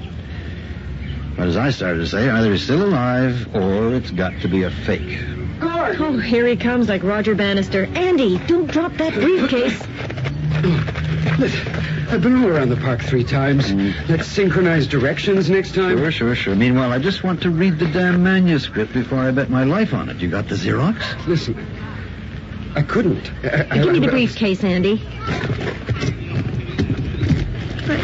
But 1.36 1.48
as 1.48 1.56
I 1.56 1.70
started 1.70 2.00
to 2.00 2.06
say, 2.06 2.28
either 2.28 2.52
he's 2.52 2.62
still 2.62 2.84
alive 2.84 3.54
or 3.54 3.94
it's 3.94 4.10
got 4.10 4.32
to 4.42 4.48
be 4.48 4.64
a 4.64 4.70
fake. 4.70 5.18
Oh, 5.62 6.18
here 6.18 6.46
he 6.46 6.56
comes 6.56 6.88
like 6.88 7.02
Roger 7.02 7.34
Bannister. 7.34 7.84
Andy, 7.94 8.38
don't 8.46 8.70
drop 8.70 8.92
that 8.94 9.14
briefcase. 9.14 9.78
Listen, 11.38 11.68
I've 12.10 12.22
been 12.22 12.42
all 12.42 12.48
around 12.48 12.70
the 12.70 12.76
park 12.76 13.02
three 13.02 13.24
times. 13.24 13.70
Mm. 13.70 14.08
Let's 14.08 14.26
synchronize 14.26 14.86
directions 14.86 15.48
next 15.48 15.74
time. 15.74 15.96
Sure, 15.96 16.10
sure, 16.10 16.34
sure. 16.34 16.54
Meanwhile, 16.54 16.92
I 16.92 16.98
just 16.98 17.22
want 17.22 17.42
to 17.42 17.50
read 17.50 17.78
the 17.78 17.86
damn 17.86 18.22
manuscript 18.22 18.92
before 18.92 19.18
I 19.18 19.30
bet 19.30 19.48
my 19.48 19.64
life 19.64 19.94
on 19.94 20.08
it. 20.08 20.18
You 20.18 20.28
got 20.28 20.48
the 20.48 20.56
Xerox? 20.56 21.26
Listen, 21.26 21.54
I 22.74 22.82
couldn't. 22.82 23.30
I, 23.44 23.66
I- 23.70 23.78
Give 23.78 23.92
me 23.92 23.98
the 24.00 24.08
briefcase, 24.08 24.62
Andy. 24.64 24.96
But 27.86 28.00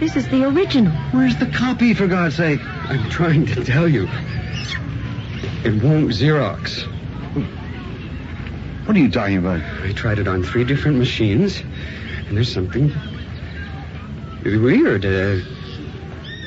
this 0.00 0.16
is 0.16 0.28
the 0.28 0.44
original. 0.44 0.92
Where's 1.12 1.36
the 1.36 1.46
copy, 1.46 1.94
for 1.94 2.06
God's 2.06 2.36
sake? 2.36 2.60
I'm 2.64 3.08
trying 3.10 3.46
to 3.46 3.64
tell 3.64 3.88
you. 3.88 4.08
It 5.64 5.82
won't 5.82 6.10
Xerox. 6.10 6.82
What 8.86 8.96
are 8.96 9.00
you 9.00 9.10
talking 9.10 9.38
about? 9.38 9.62
I 9.82 9.92
tried 9.92 10.18
it 10.18 10.28
on 10.28 10.42
three 10.42 10.64
different 10.64 10.98
machines, 10.98 11.58
and 12.28 12.36
there's 12.36 12.52
something 12.52 12.92
weird. 14.44 15.04
Uh, 15.06 15.40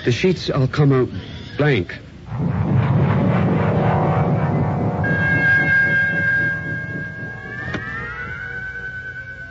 the 0.05 0.11
sheets 0.11 0.49
all 0.51 0.67
come 0.67 0.93
out 0.93 1.09
blank. 1.57 1.97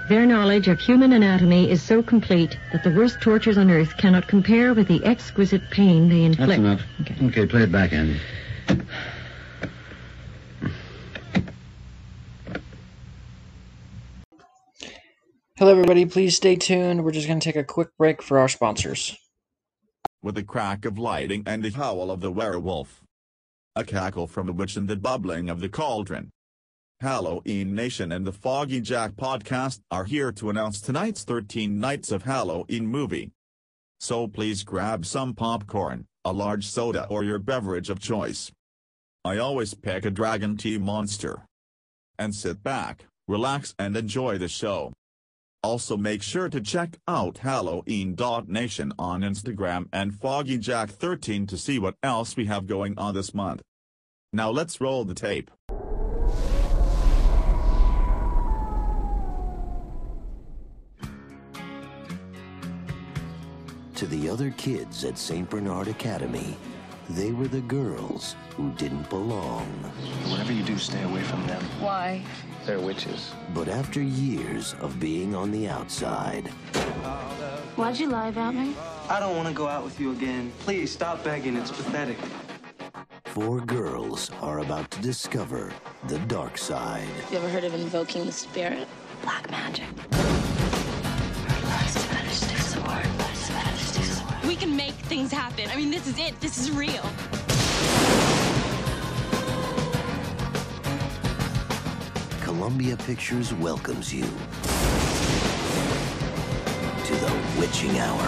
Their 0.08 0.24
knowledge 0.24 0.68
of 0.68 0.78
human 0.78 1.12
anatomy 1.12 1.68
is 1.70 1.82
so 1.82 2.02
complete 2.02 2.56
that 2.72 2.84
the 2.84 2.90
worst 2.90 3.20
tortures 3.20 3.58
on 3.58 3.70
earth 3.70 3.96
cannot 3.96 4.28
compare 4.28 4.72
with 4.72 4.86
the 4.88 5.04
exquisite 5.04 5.68
pain 5.70 6.08
they 6.08 6.22
inflict. 6.24 6.48
That's 6.48 6.58
enough. 6.58 6.82
Okay. 7.00 7.26
Okay, 7.26 7.46
play 7.46 7.62
it 7.62 7.72
back, 7.72 7.92
Andy. 7.92 8.20
Hello, 15.58 15.70
everybody. 15.72 16.04
Please 16.06 16.36
stay 16.36 16.56
tuned. 16.56 17.04
We're 17.04 17.12
just 17.12 17.26
going 17.26 17.40
to 17.40 17.44
take 17.44 17.56
a 17.56 17.64
quick 17.64 17.88
break 17.96 18.22
for 18.22 18.38
our 18.38 18.48
sponsors. 18.48 19.16
with 20.22 20.34
the 20.34 20.42
crack 20.42 20.84
of 20.84 20.98
lighting 20.98 21.42
and 21.46 21.62
the 21.62 21.70
howl 21.70 22.10
of 22.10 22.20
the 22.20 22.32
werewolf. 22.32 23.00
A 23.76 23.84
cackle 23.84 24.26
from 24.26 24.46
the 24.46 24.52
witch 24.52 24.76
and 24.76 24.88
the 24.88 24.96
bubbling 24.96 25.48
of 25.48 25.60
the 25.60 25.68
cauldron. 25.68 26.30
Halloween 27.00 27.74
Nation 27.74 28.10
and 28.10 28.26
the 28.26 28.32
Foggy 28.32 28.80
Jack 28.80 29.12
podcast 29.12 29.80
are 29.90 30.04
here 30.04 30.32
to 30.32 30.48
announce 30.48 30.80
tonight's 30.80 31.24
13 31.24 31.78
Nights 31.78 32.10
of 32.10 32.22
Halloween 32.22 32.86
movie. 32.86 33.32
So 34.00 34.26
please 34.26 34.64
grab 34.64 35.04
some 35.04 35.34
popcorn, 35.34 36.06
a 36.24 36.32
large 36.32 36.66
soda 36.66 37.06
or 37.10 37.22
your 37.22 37.38
beverage 37.38 37.90
of 37.90 38.00
choice. 38.00 38.50
I 39.26 39.36
always 39.36 39.74
pick 39.74 40.06
a 40.06 40.10
Dragon 40.10 40.56
Tea 40.56 40.78
Monster. 40.78 41.44
And 42.18 42.34
sit 42.34 42.62
back, 42.62 43.04
relax 43.28 43.74
and 43.78 43.94
enjoy 43.94 44.38
the 44.38 44.48
show. 44.48 44.94
Also 45.62 45.98
make 45.98 46.22
sure 46.22 46.48
to 46.48 46.62
check 46.62 46.96
out 47.06 47.38
Halloween.nation 47.38 48.92
on 48.98 49.20
Instagram 49.20 49.88
and 49.92 50.12
FoggyJack13 50.12 51.46
to 51.48 51.58
see 51.58 51.78
what 51.78 51.96
else 52.02 52.38
we 52.38 52.46
have 52.46 52.66
going 52.66 52.96
on 52.98 53.14
this 53.14 53.34
month. 53.34 53.60
Now 54.32 54.50
let's 54.50 54.80
roll 54.80 55.04
the 55.04 55.14
tape. 55.14 55.50
To 63.96 64.06
the 64.06 64.28
other 64.28 64.50
kids 64.50 65.04
at 65.04 65.16
St. 65.16 65.48
Bernard 65.48 65.88
Academy, 65.88 66.54
they 67.08 67.32
were 67.32 67.48
the 67.48 67.62
girls 67.62 68.36
who 68.54 68.70
didn't 68.72 69.08
belong. 69.08 69.66
Whatever 70.28 70.52
you 70.52 70.62
do, 70.62 70.76
stay 70.76 71.02
away 71.04 71.22
from 71.22 71.46
them. 71.46 71.62
Why? 71.80 72.22
They're 72.66 72.78
witches. 72.78 73.32
But 73.54 73.68
after 73.68 74.02
years 74.02 74.74
of 74.80 75.00
being 75.00 75.34
on 75.34 75.50
the 75.50 75.68
outside, 75.68 76.48
Why'd 77.76 77.98
you 77.98 78.08
lie 78.08 78.28
about 78.28 78.54
me? 78.54 78.74
I 79.08 79.18
don't 79.18 79.34
want 79.34 79.48
to 79.48 79.54
go 79.54 79.66
out 79.66 79.82
with 79.82 79.98
you 79.98 80.12
again. 80.12 80.52
Please 80.60 80.90
stop 80.92 81.24
begging. 81.24 81.56
It's 81.56 81.70
pathetic. 81.70 82.18
four 83.24 83.60
girls 83.60 84.30
are 84.42 84.58
about 84.60 84.90
to 84.90 85.00
discover 85.00 85.72
the 86.08 86.18
dark 86.20 86.58
side. 86.58 87.08
You 87.30 87.38
ever 87.38 87.48
heard 87.48 87.64
of 87.64 87.72
invoking 87.74 88.26
the 88.26 88.32
spirit? 88.32 88.88
Black 89.22 89.50
magic. 89.50 89.86
We 94.56 94.60
can 94.60 94.74
make 94.74 94.94
things 94.94 95.30
happen. 95.30 95.68
I 95.68 95.76
mean, 95.76 95.90
this 95.90 96.06
is 96.06 96.18
it. 96.18 96.40
This 96.40 96.56
is 96.56 96.70
real. 96.70 97.02
Columbia 102.40 102.96
Pictures 102.96 103.52
welcomes 103.52 104.14
you 104.14 104.22
to 104.22 104.30
the 107.16 107.30
witching 107.60 107.98
hour. 107.98 108.18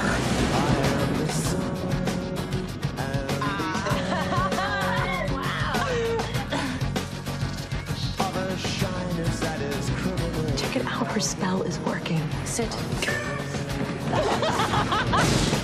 Check 10.59 10.77
it 10.77 10.85
out. 10.85 11.07
Her 11.07 11.21
spell 11.21 11.63
is 11.63 11.79
working. 11.79 12.21
Sit. 12.45 12.77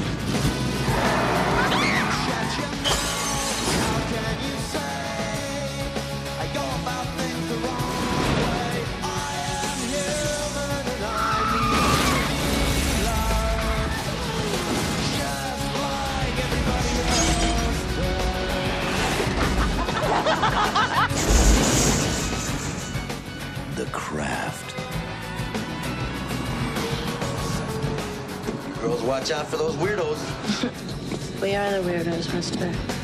watch 29.25 29.33
out 29.33 29.47
for 29.47 29.57
those 29.57 29.75
weirdos. 29.77 30.21
We 31.41 31.55
are 31.55 31.81
the 31.81 31.91
weirdos, 31.91 32.35
mister. 32.35 33.04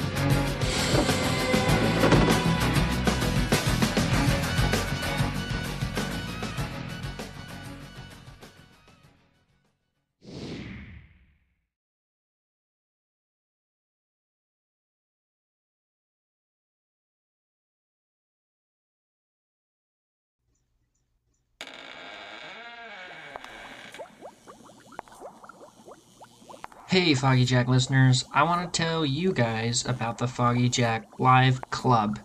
Hey, 26.90 27.14
Foggy 27.14 27.44
Jack 27.44 27.68
listeners, 27.68 28.24
I 28.34 28.42
want 28.42 28.74
to 28.74 28.82
tell 28.82 29.06
you 29.06 29.32
guys 29.32 29.86
about 29.86 30.18
the 30.18 30.26
Foggy 30.26 30.68
Jack 30.68 31.20
Live 31.20 31.60
Club. 31.70 32.18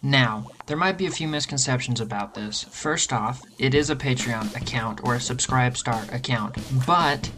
Now, 0.00 0.46
there 0.66 0.76
might 0.76 0.96
be 0.96 1.06
a 1.06 1.10
few 1.10 1.26
misconceptions 1.26 2.00
about 2.00 2.32
this. 2.32 2.62
First 2.62 3.12
off, 3.12 3.42
it 3.58 3.74
is 3.74 3.90
a 3.90 3.96
Patreon 3.96 4.54
account 4.54 5.00
or 5.02 5.16
a 5.16 5.18
SubscribeStar 5.18 6.14
account, 6.14 6.56
but 6.86 7.28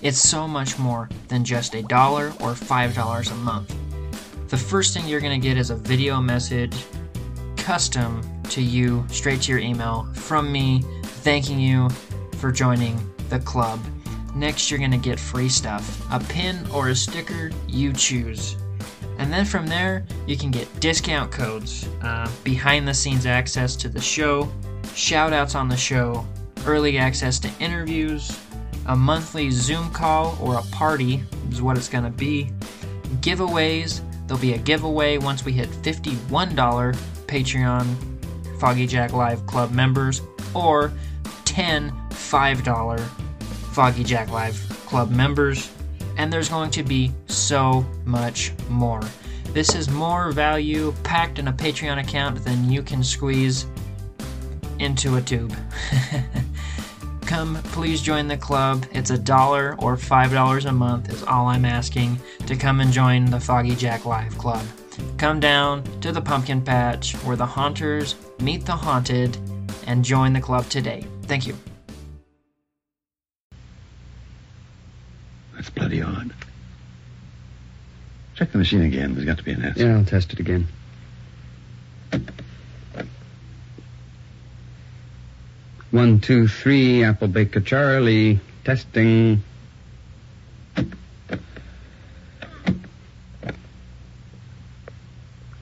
it's 0.00 0.20
so 0.20 0.46
much 0.46 0.78
more 0.78 1.08
than 1.26 1.44
just 1.44 1.74
a 1.74 1.82
dollar 1.82 2.32
or 2.38 2.54
five 2.54 2.94
dollars 2.94 3.32
a 3.32 3.34
month. 3.34 3.74
The 4.46 4.56
first 4.56 4.94
thing 4.94 5.08
you're 5.08 5.18
going 5.18 5.40
to 5.40 5.44
get 5.44 5.58
is 5.58 5.70
a 5.70 5.76
video 5.76 6.20
message 6.20 6.84
custom 7.56 8.22
to 8.50 8.62
you, 8.62 9.04
straight 9.08 9.42
to 9.42 9.50
your 9.50 9.60
email 9.60 10.04
from 10.14 10.52
me, 10.52 10.84
thanking 11.02 11.58
you 11.58 11.88
for 12.36 12.52
joining 12.52 12.96
the 13.28 13.40
club. 13.40 13.80
Next, 14.34 14.70
you're 14.70 14.78
going 14.78 14.90
to 14.90 14.96
get 14.96 15.18
free 15.18 15.48
stuff 15.48 16.06
a 16.12 16.20
pin 16.20 16.66
or 16.72 16.88
a 16.88 16.94
sticker, 16.94 17.50
you 17.66 17.92
choose. 17.92 18.56
And 19.18 19.32
then 19.32 19.44
from 19.44 19.66
there, 19.66 20.06
you 20.26 20.36
can 20.36 20.50
get 20.50 20.68
discount 20.80 21.32
codes, 21.32 21.88
uh, 22.02 22.30
behind 22.44 22.86
the 22.86 22.94
scenes 22.94 23.26
access 23.26 23.74
to 23.76 23.88
the 23.88 24.00
show, 24.00 24.48
shout 24.94 25.32
outs 25.32 25.54
on 25.56 25.68
the 25.68 25.76
show, 25.76 26.24
early 26.64 26.98
access 26.98 27.40
to 27.40 27.50
interviews, 27.58 28.38
a 28.86 28.96
monthly 28.96 29.50
Zoom 29.50 29.90
call 29.90 30.38
or 30.40 30.58
a 30.58 30.62
party 30.70 31.22
is 31.50 31.60
what 31.60 31.76
it's 31.76 31.88
going 31.88 32.04
to 32.04 32.10
be, 32.10 32.50
giveaways. 33.20 34.02
There'll 34.26 34.40
be 34.40 34.52
a 34.52 34.58
giveaway 34.58 35.18
once 35.18 35.44
we 35.44 35.52
hit 35.52 35.68
$51 35.82 36.96
Patreon 37.26 38.60
Foggy 38.60 38.86
Jack 38.86 39.12
Live 39.12 39.46
Club 39.46 39.72
members 39.72 40.22
or 40.54 40.92
10 41.44 41.90
$5 42.10 43.27
Foggy 43.72 44.04
Jack 44.04 44.30
Live 44.30 44.56
Club 44.86 45.10
members 45.10 45.70
and 46.18 46.32
there's 46.32 46.48
going 46.48 46.70
to 46.72 46.82
be 46.82 47.12
so 47.28 47.86
much 48.04 48.52
more. 48.68 49.00
This 49.52 49.74
is 49.74 49.88
more 49.88 50.30
value 50.32 50.92
packed 51.04 51.38
in 51.38 51.48
a 51.48 51.52
Patreon 51.52 52.00
account 52.00 52.44
than 52.44 52.70
you 52.70 52.82
can 52.82 53.02
squeeze 53.02 53.66
into 54.78 55.16
a 55.16 55.22
tube. 55.22 55.56
Come, 57.22 57.56
please 57.64 58.00
join 58.02 58.26
the 58.26 58.36
club. 58.36 58.86
It's 58.92 59.10
a 59.10 59.18
dollar 59.18 59.76
or 59.78 59.96
five 59.98 60.32
dollars 60.32 60.64
a 60.64 60.72
month, 60.72 61.10
is 61.10 61.22
all 61.24 61.46
I'm 61.46 61.66
asking 61.66 62.18
to 62.46 62.56
come 62.56 62.80
and 62.80 62.90
join 62.90 63.26
the 63.26 63.38
Foggy 63.38 63.76
Jack 63.76 64.06
Live 64.06 64.36
Club. 64.38 64.64
Come 65.18 65.38
down 65.38 65.82
to 66.00 66.10
the 66.10 66.22
pumpkin 66.22 66.62
patch 66.62 67.12
where 67.24 67.36
the 67.36 67.44
haunters 67.44 68.14
meet 68.40 68.64
the 68.64 68.72
haunted 68.72 69.36
and 69.86 70.02
join 70.02 70.32
the 70.32 70.40
club 70.40 70.70
today. 70.70 71.04
Thank 71.24 71.46
you. 71.46 71.54
That's 75.68 75.78
bloody 75.78 76.02
odd. 76.02 76.32
Check 78.36 78.52
the 78.52 78.58
machine 78.58 78.82
again. 78.82 79.14
There's 79.14 79.26
got 79.26 79.38
to 79.38 79.44
be 79.44 79.52
an 79.52 79.64
answer. 79.64 79.84
Yeah, 79.84 79.96
I'll 79.96 80.04
test 80.04 80.32
it 80.32 80.40
again. 80.40 80.68
One, 85.90 86.20
two, 86.20 86.48
three, 86.48 87.04
Apple 87.04 87.28
Baker 87.28 87.60
Charlie. 87.60 88.40
Testing. 88.64 89.42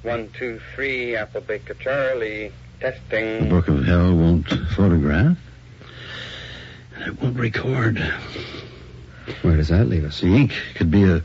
One, 0.03 0.31
two, 0.38 0.61
three, 0.75 1.16
Apple 1.16 1.40
Baker 1.40 1.75
Charlie. 1.75 2.53
Testing. 2.81 3.45
The 3.45 3.51
Book 3.51 3.69
of 3.69 3.85
Hell 3.85 4.14
won't 4.14 4.49
photograph. 4.77 5.37
And 6.95 7.07
it 7.07 7.21
won't 7.21 7.38
record. 7.38 8.12
Where 9.43 9.57
does 9.57 9.69
that 9.69 9.89
leave 9.89 10.05
us? 10.05 10.21
The 10.21 10.29
ink 10.35 10.53
could 10.75 10.91
be 10.91 11.05
a 11.05 11.23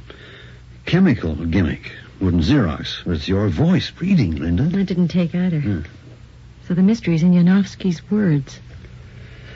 chemical 0.85 1.35
gimmick. 1.35 1.91
Wouldn't 2.19 2.43
Xerox. 2.43 3.03
But 3.05 3.15
it's 3.17 3.27
your 3.27 3.47
voice 3.49 3.91
reading, 3.99 4.35
Linda. 4.35 4.63
I 4.77 4.83
didn't 4.83 5.07
take 5.09 5.33
either. 5.35 5.59
Hmm. 5.59 5.81
So 6.67 6.73
the 6.75 6.83
mystery's 6.83 7.23
in 7.23 7.31
Yanofsky's 7.33 8.01
words. 8.11 8.59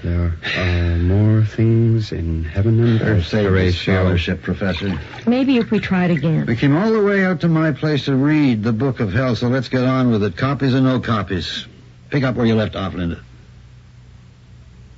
There 0.03 0.34
are 0.58 0.97
more 0.97 1.43
things 1.43 2.12
in 2.12 2.43
heaven 2.43 2.84
and 2.84 3.01
Oh, 3.01 3.05
earth, 3.05 3.27
save 3.27 3.43
the 3.45 3.49
Horatio. 3.49 3.71
scholarship, 3.71 4.41
Professor. 4.43 4.99
Maybe 5.25 5.58
if 5.58 5.71
we 5.71 5.79
tried 5.79 6.12
again. 6.12 6.45
We 6.45 6.55
came 6.55 6.75
all 6.75 6.91
the 6.91 7.01
way 7.01 7.25
out 7.25 7.41
to 7.41 7.47
my 7.47 7.71
place 7.71 8.05
to 8.05 8.15
read 8.15 8.62
the 8.62 8.73
Book 8.73 8.99
of 8.99 9.13
Hell, 9.13 9.36
so 9.36 9.47
let's 9.47 9.69
get 9.69 9.84
on 9.84 10.12
with 10.12 10.23
it. 10.23 10.38
Copies 10.38 10.75
or 10.75 10.81
no 10.81 10.99
copies. 10.99 11.65
Pick 12.12 12.23
up 12.23 12.36
where 12.36 12.45
you 12.45 12.53
left 12.55 12.75
off, 12.75 12.93
Linda. 12.93 13.19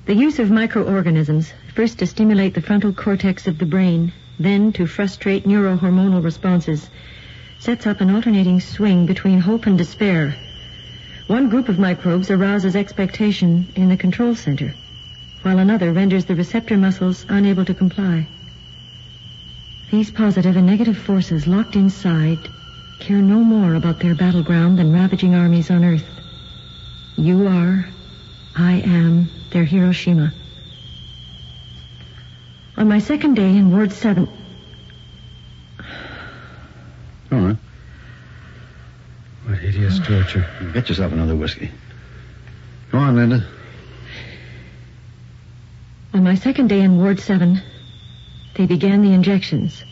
The 0.08 0.14
use 0.14 0.38
of 0.38 0.50
microorganisms, 0.50 1.52
first 1.74 1.98
to 1.98 2.06
stimulate 2.06 2.54
the 2.54 2.62
frontal 2.62 2.94
cortex 2.94 3.46
of 3.46 3.58
the 3.58 3.66
brain, 3.66 4.10
then 4.40 4.72
to 4.72 4.86
frustrate 4.86 5.44
neurohormonal 5.44 6.24
responses, 6.24 6.88
sets 7.58 7.86
up 7.86 8.00
an 8.00 8.08
alternating 8.08 8.58
swing 8.58 9.04
between 9.04 9.38
hope 9.38 9.66
and 9.66 9.76
despair. 9.76 10.34
One 11.26 11.50
group 11.50 11.68
of 11.68 11.78
microbes 11.78 12.30
arouses 12.30 12.74
expectation 12.74 13.68
in 13.74 13.90
the 13.90 13.98
control 13.98 14.34
center, 14.34 14.72
while 15.42 15.58
another 15.58 15.92
renders 15.92 16.24
the 16.24 16.36
receptor 16.36 16.78
muscles 16.78 17.26
unable 17.28 17.66
to 17.66 17.74
comply. 17.74 18.26
These 19.90 20.10
positive 20.10 20.56
and 20.56 20.66
negative 20.66 20.96
forces 20.96 21.46
locked 21.46 21.76
inside 21.76 22.48
care 22.98 23.20
no 23.20 23.40
more 23.40 23.74
about 23.74 24.00
their 24.00 24.14
battleground 24.14 24.78
than 24.78 24.90
ravaging 24.90 25.34
armies 25.34 25.70
on 25.70 25.84
Earth. 25.84 26.08
You 27.18 27.46
are, 27.46 27.84
I 28.56 28.80
am, 28.84 29.28
their 29.50 29.64
Hiroshima. 29.64 30.32
On 32.76 32.88
my 32.88 32.98
second 32.98 33.34
day 33.34 33.56
in 33.56 33.72
Ward 33.72 33.92
7, 33.92 34.28
All 37.30 37.38
right. 37.38 37.56
What 39.44 39.58
hideous 39.58 39.98
torture. 39.98 40.46
Get 40.72 40.88
yourself 40.88 41.12
another 41.12 41.36
whiskey. 41.36 41.70
Go 42.90 42.98
on, 42.98 43.16
Linda. 43.16 43.46
on 46.14 46.24
my 46.24 46.34
second 46.34 46.68
day 46.68 46.80
in 46.80 46.98
Ward 46.98 47.20
7, 47.20 47.60
they 48.56 48.66
began 48.66 49.02
the 49.02 49.12
injections. 49.12 49.84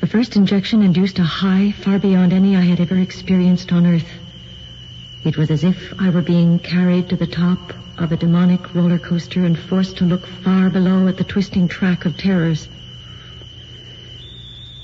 The 0.00 0.06
first 0.06 0.36
injection 0.36 0.82
induced 0.82 1.18
a 1.18 1.24
high 1.24 1.72
far 1.72 1.98
beyond 1.98 2.32
any 2.32 2.56
I 2.56 2.60
had 2.60 2.80
ever 2.80 2.96
experienced 2.98 3.72
on 3.72 3.86
Earth. 3.86 4.08
It 5.24 5.38
was 5.38 5.50
as 5.50 5.64
if 5.64 5.94
I 5.98 6.10
were 6.10 6.20
being 6.20 6.58
carried 6.58 7.08
to 7.08 7.16
the 7.16 7.26
top 7.26 7.72
of 7.96 8.12
a 8.12 8.16
demonic 8.16 8.74
roller 8.74 8.98
coaster 8.98 9.46
and 9.46 9.58
forced 9.58 9.96
to 9.96 10.04
look 10.04 10.26
far 10.26 10.68
below 10.68 11.08
at 11.08 11.16
the 11.16 11.24
twisting 11.24 11.66
track 11.66 12.04
of 12.04 12.18
terrors. 12.18 12.68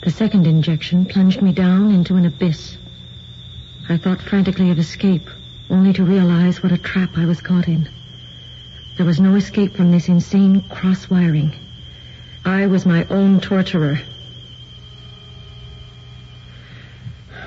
The 0.02 0.10
second 0.10 0.46
injection 0.46 1.04
plunged 1.04 1.42
me 1.42 1.52
down 1.52 1.92
into 1.92 2.16
an 2.16 2.24
abyss. 2.24 2.78
I 3.86 3.98
thought 3.98 4.22
frantically 4.22 4.70
of 4.70 4.78
escape, 4.78 5.28
only 5.68 5.92
to 5.92 6.04
realize 6.04 6.62
what 6.62 6.72
a 6.72 6.78
trap 6.78 7.18
I 7.18 7.26
was 7.26 7.42
caught 7.42 7.68
in. 7.68 7.86
There 8.96 9.04
was 9.04 9.20
no 9.20 9.34
escape 9.34 9.76
from 9.76 9.92
this 9.92 10.08
insane 10.08 10.62
cross-wiring. 10.62 11.54
I 12.46 12.66
was 12.66 12.86
my 12.86 13.04
own 13.10 13.40
torturer. 13.40 14.00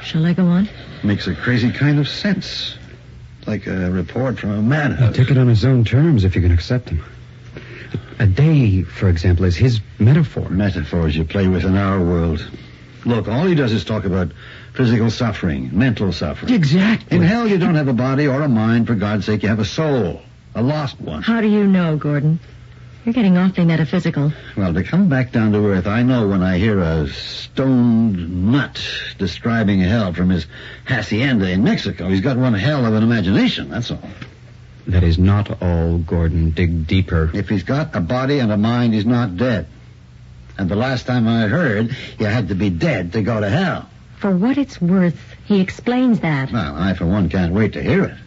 Shall 0.04 0.28
I 0.28 0.34
go 0.34 0.46
on? 0.46 0.70
Makes 1.04 1.26
a 1.26 1.34
crazy 1.34 1.72
kind 1.72 1.98
of 1.98 2.08
sense. 2.08 2.78
Like 3.46 3.68
a 3.68 3.92
report 3.92 4.40
from 4.40 4.52
a 4.52 4.62
madhouse. 4.62 5.16
Take 5.16 5.30
it 5.30 5.38
on 5.38 5.48
his 5.48 5.66
own 5.66 5.84
terms 5.84 6.24
if 6.24 6.36
you 6.36 6.42
can 6.42 6.52
accept 6.52 6.88
them. 6.88 7.04
A 8.20 8.26
day, 8.26 8.84
for 8.84 9.10
example, 9.10 9.46
is 9.46 9.56
his 9.56 9.82
metaphor. 10.00 10.50
Metaphors 10.50 11.16
you 11.16 11.26
play 11.26 11.48
with 11.48 11.66
in 11.66 11.76
our 11.76 12.00
world. 12.00 12.46
Look, 13.06 13.28
all 13.28 13.46
he 13.46 13.56
does 13.56 13.74
is 13.74 13.84
talk 13.84 14.06
about 14.06 14.32
physical 14.74 15.10
suffering, 15.12 15.78
mental 15.78 16.14
suffering. 16.14 16.54
Exactly. 16.54 17.18
In 17.18 17.24
hell, 17.24 17.48
you 17.48 17.58
don't 17.58 17.76
have 17.76 17.90
a 17.90 17.94
body 17.94 18.28
or 18.28 18.42
a 18.42 18.48
mind. 18.48 18.88
For 18.88 18.96
God's 18.96 19.26
sake, 19.26 19.44
you 19.44 19.50
have 19.50 19.60
a 19.60 19.66
soul. 19.66 20.22
A 20.56 20.62
lost 20.62 21.00
one. 21.02 21.22
How 21.22 21.42
do 21.42 21.48
you 21.48 21.68
know, 21.68 21.98
Gordon? 21.98 22.40
You're 23.06 23.14
getting 23.14 23.38
awfully 23.38 23.66
metaphysical. 23.66 24.32
Well, 24.56 24.74
to 24.74 24.84
come 24.84 25.10
back 25.10 25.34
down 25.34 25.52
to 25.52 25.66
earth, 25.68 25.88
I 25.88 26.04
know 26.04 26.28
when 26.30 26.42
I 26.42 26.58
hear 26.58 26.80
a 26.80 27.10
stoned 27.10 28.52
nut 28.52 28.82
describing 29.18 29.82
hell 29.82 30.14
from 30.14 30.30
his 30.30 30.46
hacienda 30.86 31.50
in 31.50 31.64
Mexico. 31.64 32.08
He's 32.08 32.22
got 32.22 32.38
one 32.38 32.54
hell 32.54 32.86
of 32.86 32.94
an 32.94 33.04
imagination, 33.04 33.70
that's 33.70 33.92
all. 33.92 34.00
That 34.88 35.04
is 35.04 35.18
not 35.18 35.62
all, 35.62 35.98
Gordon. 35.98 36.52
Dig 36.52 36.88
deeper. 36.88 37.30
If 37.34 37.50
he's 37.50 37.64
got 37.64 37.94
a 37.94 38.00
body 38.00 38.40
and 38.40 38.52
a 38.52 38.58
mind, 38.58 38.94
he's 38.94 39.06
not 39.06 39.36
dead. 39.36 39.68
And 40.58 40.70
the 40.70 40.76
last 40.76 41.06
time 41.06 41.28
I 41.28 41.48
heard, 41.48 41.96
you 42.20 42.26
had 42.26 42.50
to 42.50 42.56
be 42.56 42.70
dead 42.70 43.14
to 43.14 43.22
go 43.22 43.40
to 43.40 43.50
hell. 43.50 43.90
For 44.20 44.34
what 44.34 44.58
it's 44.58 44.82
worth, 44.82 45.20
he 45.46 45.60
explains 45.60 46.22
that. 46.22 46.54
Well, 46.54 46.76
I, 46.76 46.94
for 46.94 47.06
one, 47.06 47.28
can't 47.28 47.54
wait 47.54 47.74
to 47.74 47.84
hear 47.84 48.06
it. 48.06 48.18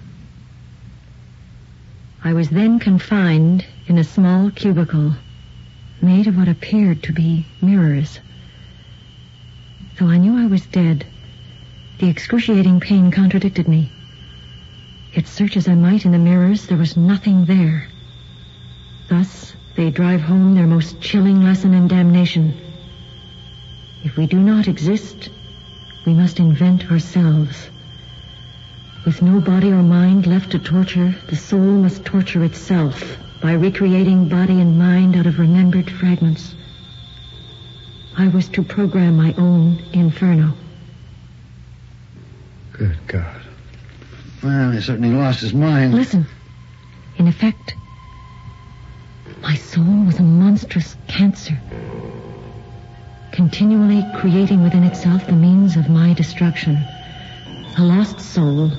I 2.23 2.33
was 2.33 2.51
then 2.51 2.79
confined 2.79 3.65
in 3.87 3.99
a 3.99 4.05
small 4.05 4.51
cubicle 4.51 5.15
made 6.03 6.27
of 6.27 6.37
what 6.37 6.49
appeared 6.49 7.03
to 7.05 7.13
be 7.13 7.45
mirrors. 7.61 8.21
Though 9.99 10.09
I 10.09 10.19
knew 10.19 10.37
I 10.37 10.47
was 10.47 10.67
dead, 10.67 11.07
the 11.99 12.09
excruciating 12.09 12.81
pain 12.81 13.11
contradicted 13.11 13.69
me. 13.69 13.91
Yet 15.15 15.27
search 15.27 15.57
as 15.57 15.69
I 15.69 15.75
might 15.75 16.05
in 16.05 16.13
the 16.13 16.19
mirrors, 16.19 16.67
there 16.67 16.77
was 16.77 16.97
nothing 16.97 17.47
there. 17.47 17.89
Thus, 19.09 19.55
they 19.77 19.91
drive 19.91 20.21
home 20.21 20.55
their 20.55 20.67
most 20.67 21.01
chilling 21.01 21.43
lesson 21.43 21.75
in 21.75 21.89
damnation. 21.89 22.55
If 24.05 24.17
we 24.17 24.27
do 24.27 24.39
not 24.39 24.69
exist, 24.69 25.31
we 26.05 26.13
must 26.13 26.39
invent 26.39 26.91
ourselves. 26.91 27.71
With 29.07 29.23
no 29.23 29.41
body 29.41 29.71
or 29.71 29.85
mind 29.85 30.27
left 30.27 30.51
to 30.51 30.59
torture, 30.59 31.15
the 31.29 31.37
soul 31.37 31.61
must 31.61 32.05
torture 32.05 32.43
itself 32.43 33.17
by 33.41 33.53
recreating 33.53 34.29
body 34.29 34.61
and 34.61 34.77
mind 34.77 35.15
out 35.15 35.29
of 35.29 35.39
remembered 35.39 35.89
fragments. 35.89 36.57
I 38.19 38.27
was 38.27 38.49
to 38.49 38.65
program 38.65 39.17
my 39.17 39.33
own 39.39 39.81
inferno. 39.93 40.55
Good 42.73 42.97
God. 43.07 43.43
Well, 44.43 44.73
he 44.73 44.81
certainly 44.81 45.17
lost 45.17 45.41
his 45.41 45.55
mind. 45.55 45.95
Listen. 45.95 46.27
In 47.17 47.29
effect, 47.29 47.77
my 49.41 49.55
soul 49.55 50.05
was 50.05 50.19
a 50.19 50.25
monstrous 50.25 50.97
cancer, 51.07 51.57
continually 53.31 54.05
creating 54.17 54.65
within 54.65 54.83
itself 54.83 55.25
the 55.29 55.33
means 55.33 55.77
of 55.77 55.89
my 55.89 56.13
destruction. 56.13 56.77
A 57.79 57.85
lost 57.85 58.19
soul 58.19 58.73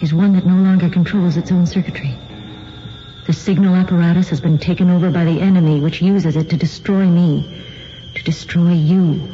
is 0.00 0.12
one 0.12 0.34
that 0.34 0.46
no 0.46 0.54
longer 0.54 0.88
controls 0.88 1.36
its 1.36 1.50
own 1.52 1.66
circuitry. 1.66 2.16
The 3.26 3.32
signal 3.32 3.74
apparatus 3.74 4.28
has 4.28 4.40
been 4.40 4.58
taken 4.58 4.90
over 4.90 5.10
by 5.10 5.24
the 5.24 5.40
enemy, 5.40 5.80
which 5.80 6.00
uses 6.00 6.36
it 6.36 6.50
to 6.50 6.56
destroy 6.56 7.04
me, 7.06 7.44
to 8.14 8.22
destroy 8.22 8.72
you. 8.72 9.28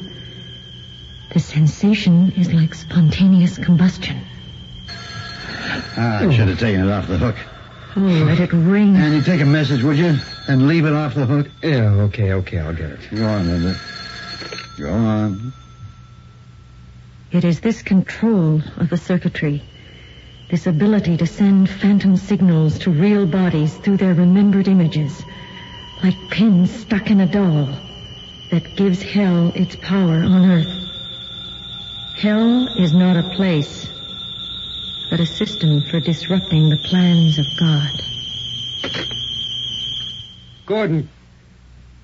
The 1.32 1.40
sensation 1.40 2.32
is 2.32 2.52
like 2.52 2.74
spontaneous 2.74 3.58
combustion. 3.58 4.20
Ah, 5.96 6.20
I 6.20 6.34
should 6.34 6.48
have 6.48 6.58
taken 6.58 6.88
it 6.88 6.90
off 6.90 7.06
the 7.06 7.18
hook. 7.18 7.36
Oh, 7.94 8.00
let 8.00 8.40
it 8.40 8.52
ring. 8.52 8.96
Andy, 8.96 9.22
take 9.22 9.40
a 9.42 9.46
message, 9.46 9.82
would 9.82 9.98
you? 9.98 10.16
And 10.48 10.66
leave 10.66 10.86
it 10.86 10.92
off 10.92 11.14
the 11.14 11.26
hook. 11.26 11.48
Yeah, 11.62 11.90
okay, 12.04 12.32
okay, 12.32 12.58
I'll 12.58 12.74
get 12.74 12.90
it. 12.90 13.00
Go 13.14 13.26
on, 13.26 13.48
Linda. 13.48 13.78
Go 14.78 14.90
on. 14.90 15.52
It 17.30 17.44
is 17.44 17.60
this 17.60 17.82
control 17.82 18.62
of 18.78 18.88
the 18.88 18.96
circuitry, 18.96 19.62
this 20.52 20.66
ability 20.66 21.16
to 21.16 21.26
send 21.26 21.66
phantom 21.66 22.14
signals 22.14 22.78
to 22.78 22.90
real 22.90 23.24
bodies 23.24 23.74
through 23.78 23.96
their 23.96 24.12
remembered 24.12 24.68
images, 24.68 25.24
like 26.04 26.14
pins 26.28 26.70
stuck 26.70 27.10
in 27.10 27.22
a 27.22 27.26
doll, 27.26 27.66
that 28.50 28.76
gives 28.76 29.00
hell 29.00 29.50
its 29.54 29.76
power 29.76 30.16
on 30.16 30.50
earth. 30.50 30.90
Hell 32.18 32.68
is 32.78 32.92
not 32.92 33.16
a 33.16 33.22
place, 33.34 33.88
but 35.10 35.20
a 35.20 35.26
system 35.26 35.80
for 35.90 36.00
disrupting 36.00 36.68
the 36.68 36.76
plans 36.84 37.38
of 37.38 37.46
God. 37.58 37.88
Gordon, 40.66 41.08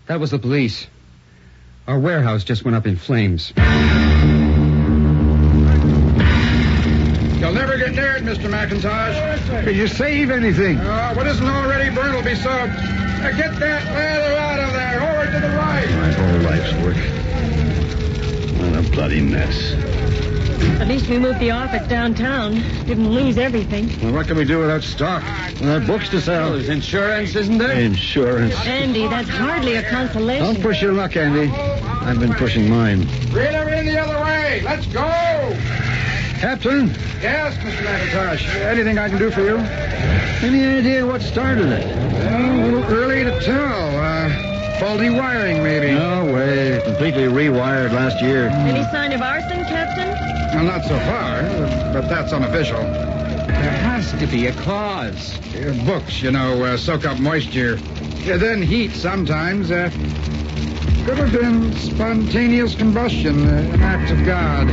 that 0.06 0.20
was 0.20 0.30
the 0.30 0.38
police. 0.38 0.86
Our 1.86 1.98
warehouse 1.98 2.44
just 2.44 2.64
went 2.64 2.78
up 2.78 2.86
in 2.86 2.96
flames. 2.96 3.52
You'll 7.88 7.96
never 7.96 8.20
get 8.20 8.22
near 8.22 8.34
it, 8.34 8.38
Mr. 8.38 8.50
McIntosh. 8.50 9.64
Could 9.64 9.76
you 9.76 9.88
save 9.88 10.30
anything? 10.30 10.78
Uh, 10.78 11.14
what 11.14 11.26
isn't 11.26 11.46
already 11.46 11.94
burned 11.94 12.14
will 12.14 12.22
be 12.22 12.34
soaked. 12.34 12.74
Uh, 12.74 13.32
get 13.32 13.58
that 13.58 13.84
ladder 13.86 14.36
out 14.36 14.60
of 14.60 14.72
there. 14.74 15.02
Over 15.02 15.32
to 15.32 15.40
the 15.40 15.56
right. 15.56 15.90
My 15.90 16.12
whole 16.12 16.40
life's 16.40 16.72
work. 16.82 16.96
What 18.58 18.78
a 18.78 18.90
bloody 18.90 19.20
mess. 19.20 19.72
At 20.80 20.88
least 20.88 21.08
we 21.08 21.18
moved 21.18 21.40
the 21.40 21.50
office 21.50 21.86
downtown. 21.88 22.54
Didn't 22.86 23.10
lose 23.10 23.38
everything. 23.38 23.88
Well, 24.02 24.12
what 24.12 24.26
can 24.26 24.36
we 24.36 24.44
do 24.44 24.58
without 24.58 24.82
stock? 24.82 25.22
Without 25.60 25.86
books 25.86 26.08
to 26.10 26.20
sell? 26.20 26.52
There's 26.52 26.68
insurance, 26.68 27.34
isn't 27.36 27.58
there? 27.58 27.78
Insurance. 27.80 28.54
Andy, 28.66 29.08
that's 29.08 29.28
hardly 29.28 29.76
a 29.76 29.88
consolation. 29.88 30.44
Don't 30.44 30.62
push 30.62 30.82
your 30.82 30.92
luck, 30.92 31.16
Andy. 31.16 31.50
I've 31.52 32.20
been 32.20 32.34
pushing 32.34 32.68
mine. 32.68 33.00
Reel 33.32 33.52
her 33.52 33.68
in 33.74 33.86
the 33.86 33.98
other 33.98 34.22
way. 34.22 34.62
Let's 34.62 34.86
go. 34.86 35.87
Captain, 36.38 36.86
Yes, 37.20 37.56
Mr. 37.56 37.84
McIntosh. 37.84 38.54
Anything 38.64 38.96
I 38.98 39.08
can 39.08 39.18
do 39.18 39.30
for 39.30 39.40
you? 39.40 39.56
any 39.58 40.64
idea 40.64 41.04
what 41.04 41.20
started 41.20 41.66
it? 41.66 41.84
Well, 41.86 42.52
a 42.52 42.62
little 42.64 42.84
early 42.84 43.24
to 43.24 43.40
tell. 43.40 43.98
Uh, 44.00 44.78
faulty 44.78 45.10
wiring, 45.10 45.64
maybe. 45.64 45.90
No 45.92 46.32
way. 46.32 46.80
Completely 46.84 47.24
rewired 47.24 47.92
last 47.92 48.22
year. 48.22 48.46
Any 48.48 48.84
sign 48.92 49.12
of 49.12 49.20
arson, 49.20 49.64
Captain? 49.64 50.08
Well, 50.54 50.64
not 50.64 50.84
so 50.84 50.96
far, 51.00 51.42
but 51.92 52.08
that's 52.08 52.32
unofficial. 52.32 52.82
There 52.82 53.70
has 53.72 54.12
to 54.12 54.26
be 54.28 54.46
a 54.46 54.52
cause. 54.62 55.36
Uh, 55.56 55.76
books, 55.84 56.22
you 56.22 56.30
know, 56.30 56.62
uh, 56.64 56.76
soak 56.76 57.04
up 57.04 57.18
moisture. 57.18 57.80
Yeah, 58.22 58.36
then 58.36 58.62
heat 58.62 58.92
sometimes. 58.92 59.72
Uh, 59.72 59.90
could 61.04 61.18
have 61.18 61.32
been 61.32 61.72
spontaneous 61.74 62.76
combustion, 62.76 63.44
uh, 63.48 63.74
an 63.74 63.80
act 63.82 64.12
of 64.12 64.24
God. 64.24 64.68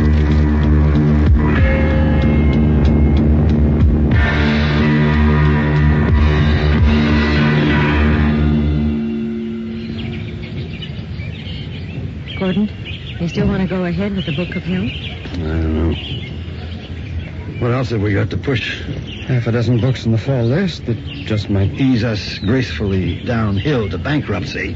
You 12.45 13.27
still 13.27 13.47
want 13.47 13.63
to 13.63 13.67
go 13.67 13.85
ahead 13.85 14.15
with 14.15 14.27
the 14.27 14.31
Book 14.31 14.55
of 14.55 14.61
Hell? 14.61 14.83
I 14.83 15.37
don't 15.37 15.73
know. 15.73 17.59
What 17.59 17.71
else 17.71 17.89
have 17.89 18.03
we 18.03 18.13
got 18.13 18.29
to 18.29 18.37
push? 18.37 18.83
Half 19.25 19.47
a 19.47 19.51
dozen 19.51 19.81
books 19.81 20.05
in 20.05 20.11
the 20.11 20.19
fall 20.19 20.43
list 20.43 20.85
that 20.85 20.95
just 21.25 21.49
might 21.49 21.71
Ease 21.71 22.03
us 22.03 22.37
gracefully 22.37 23.23
downhill 23.23 23.89
to 23.89 23.97
bankruptcy. 23.97 24.73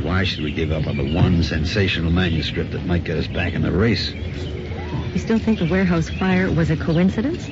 Why 0.00 0.24
should 0.24 0.44
we 0.44 0.50
give 0.50 0.72
up 0.72 0.86
on 0.86 0.96
the 0.96 1.14
one 1.14 1.42
sensational 1.42 2.10
manuscript 2.10 2.70
that 2.70 2.86
might 2.86 3.04
get 3.04 3.18
us 3.18 3.26
back 3.26 3.52
in 3.52 3.60
the 3.60 3.70
race? 3.70 4.10
You 4.10 5.18
still 5.18 5.38
think 5.38 5.58
the 5.58 5.66
warehouse 5.66 6.08
fire 6.08 6.50
was 6.50 6.70
a 6.70 6.76
coincidence? 6.78 7.46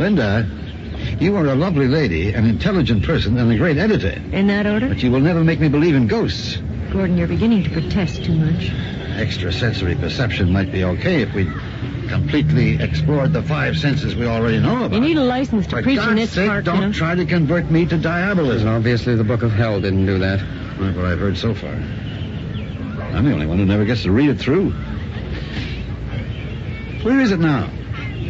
Linda, 0.00 0.50
you 1.20 1.36
are 1.36 1.46
a 1.46 1.54
lovely 1.54 1.86
lady, 1.86 2.34
an 2.34 2.44
intelligent 2.44 3.04
person, 3.04 3.38
and 3.38 3.52
a 3.52 3.56
great 3.56 3.78
editor. 3.78 4.20
In 4.32 4.48
that 4.48 4.66
order? 4.66 4.88
But 4.88 5.00
you 5.00 5.12
will 5.12 5.20
never 5.20 5.44
make 5.44 5.60
me 5.60 5.68
believe 5.68 5.94
in 5.94 6.08
ghosts. 6.08 6.58
Gordon, 6.92 7.16
you're 7.16 7.28
beginning 7.28 7.62
to 7.64 7.70
protest 7.70 8.24
too 8.24 8.34
much. 8.34 8.70
Extrasensory 9.18 9.94
perception 9.94 10.52
might 10.52 10.72
be 10.72 10.84
okay 10.84 11.22
if 11.22 11.32
we 11.34 11.44
completely 12.08 12.80
explored 12.82 13.32
the 13.32 13.42
five 13.42 13.76
senses 13.76 14.16
we 14.16 14.26
already 14.26 14.58
know 14.58 14.84
about. 14.84 14.94
You 14.94 15.00
need 15.00 15.16
a 15.16 15.24
license 15.24 15.66
to 15.68 15.76
For 15.76 15.82
preach 15.82 16.00
in 16.00 16.16
this 16.16 16.32
sake, 16.32 16.48
park, 16.48 16.64
don't 16.64 16.80
you 16.80 16.86
know. 16.88 16.92
try 16.92 17.14
to 17.14 17.24
convert 17.24 17.70
me 17.70 17.86
to 17.86 17.96
diabolism. 17.96 18.68
Obviously, 18.68 19.14
the 19.14 19.24
Book 19.24 19.42
of 19.42 19.52
Hell 19.52 19.80
didn't 19.80 20.06
do 20.06 20.18
that. 20.18 20.40
Not 20.80 20.96
what 20.96 21.04
I've 21.04 21.18
heard 21.20 21.36
so 21.36 21.54
far. 21.54 21.70
I'm 21.70 23.24
the 23.24 23.32
only 23.32 23.46
one 23.46 23.58
who 23.58 23.66
never 23.66 23.84
gets 23.84 24.02
to 24.04 24.10
read 24.10 24.30
it 24.30 24.38
through. 24.38 24.70
Where 27.02 27.20
is 27.20 27.30
it 27.32 27.40
now? 27.40 27.70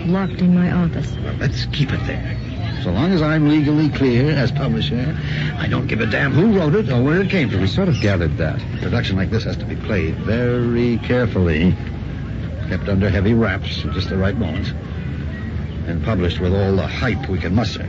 Locked 0.06 0.40
in 0.40 0.54
my 0.54 0.70
office. 0.72 1.10
Well, 1.22 1.34
let's 1.38 1.64
keep 1.66 1.92
it 1.92 2.00
there. 2.06 2.36
So 2.82 2.90
long 2.90 3.12
as 3.12 3.20
I'm 3.20 3.46
legally 3.48 3.90
clear 3.90 4.30
as 4.30 4.50
publisher, 4.50 5.14
I 5.58 5.68
don't 5.68 5.86
give 5.86 6.00
a 6.00 6.06
damn 6.06 6.32
who 6.32 6.58
wrote 6.58 6.74
it 6.74 6.88
or 6.88 7.02
where 7.02 7.20
it 7.20 7.28
came 7.28 7.50
from. 7.50 7.60
We 7.60 7.66
sort 7.66 7.88
of 7.88 8.00
gathered 8.00 8.38
that. 8.38 8.58
A 8.58 8.78
production 8.78 9.16
like 9.16 9.30
this 9.30 9.44
has 9.44 9.56
to 9.58 9.66
be 9.66 9.76
played 9.76 10.14
very 10.16 10.96
carefully, 10.98 11.74
kept 12.68 12.88
under 12.88 13.10
heavy 13.10 13.34
wraps 13.34 13.84
at 13.84 13.92
just 13.92 14.08
the 14.08 14.16
right 14.16 14.36
moment, 14.36 14.72
and 15.86 16.02
published 16.02 16.40
with 16.40 16.54
all 16.54 16.74
the 16.74 16.86
hype 16.86 17.28
we 17.28 17.38
can 17.38 17.54
muster. 17.54 17.86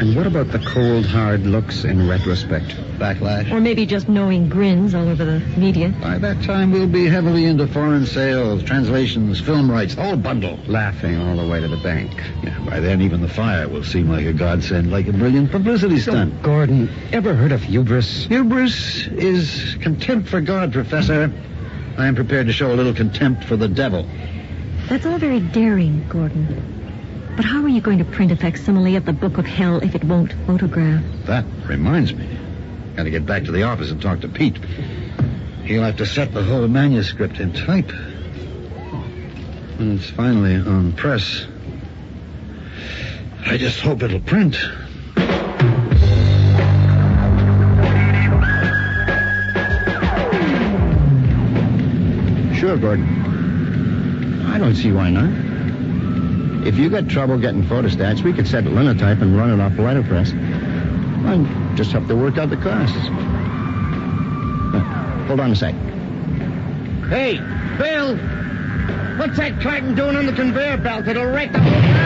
And 0.00 0.16
what 0.16 0.26
about 0.26 0.48
the 0.50 0.58
cold, 0.58 1.06
hard 1.06 1.46
looks 1.46 1.84
in 1.84 2.08
retrospect? 2.08 2.74
Backlash. 2.98 3.50
Or 3.52 3.60
maybe 3.60 3.86
just 3.86 4.08
knowing 4.08 4.48
grins 4.48 4.92
all 4.92 5.08
over 5.08 5.24
the 5.24 5.38
media. 5.56 5.94
By 6.00 6.18
that 6.18 6.42
time, 6.42 6.72
we'll 6.72 6.88
be 6.88 7.06
heavily 7.06 7.44
into 7.44 7.68
foreign 7.68 8.04
sales, 8.04 8.64
translations, 8.64 9.40
film 9.40 9.70
rights, 9.70 9.94
the 9.94 10.02
whole 10.02 10.16
bundle. 10.16 10.58
Laughing 10.66 11.16
all 11.20 11.36
the 11.36 11.46
way 11.46 11.60
to 11.60 11.68
the 11.68 11.76
bank. 11.76 12.10
Yeah, 12.42 12.58
by 12.68 12.80
then, 12.80 13.02
even 13.02 13.20
the 13.20 13.28
fire 13.28 13.68
will 13.68 13.84
seem 13.84 14.08
like 14.08 14.26
a 14.26 14.32
godsend, 14.32 14.90
like 14.90 15.06
a 15.06 15.12
brilliant 15.12 15.52
publicity 15.52 16.00
stunt. 16.00 16.42
Gordon, 16.42 16.90
ever 17.12 17.34
heard 17.34 17.52
of 17.52 17.62
hubris? 17.62 18.26
Hubris 18.26 19.06
is 19.06 19.76
contempt 19.80 20.28
for 20.28 20.40
God, 20.40 20.72
Professor. 20.72 21.32
I 21.96 22.06
am 22.08 22.16
prepared 22.16 22.48
to 22.48 22.52
show 22.52 22.72
a 22.72 22.74
little 22.74 22.94
contempt 22.94 23.44
for 23.44 23.56
the 23.56 23.68
devil. 23.68 24.08
That's 24.88 25.06
all 25.06 25.18
very 25.18 25.40
daring, 25.40 26.06
Gordon. 26.08 26.73
But 27.36 27.44
how 27.44 27.62
are 27.64 27.68
you 27.68 27.80
going 27.80 27.98
to 27.98 28.04
print 28.04 28.30
a 28.30 28.36
facsimile 28.36 28.94
of 28.94 29.06
the 29.06 29.12
Book 29.12 29.38
of 29.38 29.44
Hell 29.44 29.82
if 29.82 29.96
it 29.96 30.04
won't 30.04 30.32
photograph? 30.46 31.02
That 31.24 31.44
reminds 31.66 32.14
me. 32.14 32.28
Got 32.94 33.04
to 33.04 33.10
get 33.10 33.26
back 33.26 33.42
to 33.44 33.52
the 33.52 33.64
office 33.64 33.90
and 33.90 34.00
talk 34.00 34.20
to 34.20 34.28
Pete. 34.28 34.56
He'll 35.64 35.82
have 35.82 35.96
to 35.96 36.06
set 36.06 36.32
the 36.32 36.44
whole 36.44 36.68
manuscript 36.68 37.40
in 37.40 37.52
type. 37.52 37.90
When 39.78 39.96
it's 39.96 40.08
finally 40.10 40.54
on 40.54 40.92
press, 40.92 41.46
I 43.44 43.56
just 43.56 43.80
hope 43.80 44.04
it'll 44.04 44.20
print. 44.20 44.54
Sure, 52.54 52.76
Gordon. 52.76 54.46
I 54.46 54.58
don't 54.58 54.76
see 54.76 54.92
why 54.92 55.10
not. 55.10 55.53
If 56.64 56.78
you 56.78 56.88
got 56.88 57.08
trouble 57.08 57.38
getting 57.38 57.62
photostats, 57.62 58.22
we 58.22 58.32
could 58.32 58.48
set 58.48 58.64
linotype 58.64 59.20
and 59.20 59.36
run 59.36 59.50
it 59.50 59.62
off 59.62 59.78
letterpress. 59.78 60.32
I 60.32 61.74
just 61.74 61.92
have 61.92 62.08
to 62.08 62.16
work 62.16 62.38
out 62.38 62.48
the 62.48 62.56
costs. 62.56 62.96
Hold 65.26 65.40
on 65.40 65.52
a 65.52 65.56
sec. 65.56 65.74
Hey, 67.08 67.36
Bill! 67.76 68.16
What's 69.18 69.36
that 69.36 69.60
carton 69.60 69.94
doing 69.94 70.16
on 70.16 70.26
the 70.26 70.32
conveyor 70.32 70.78
belt? 70.78 71.06
It'll 71.06 71.26
wreck 71.26 71.52
the 71.52 71.60
whole 71.60 72.03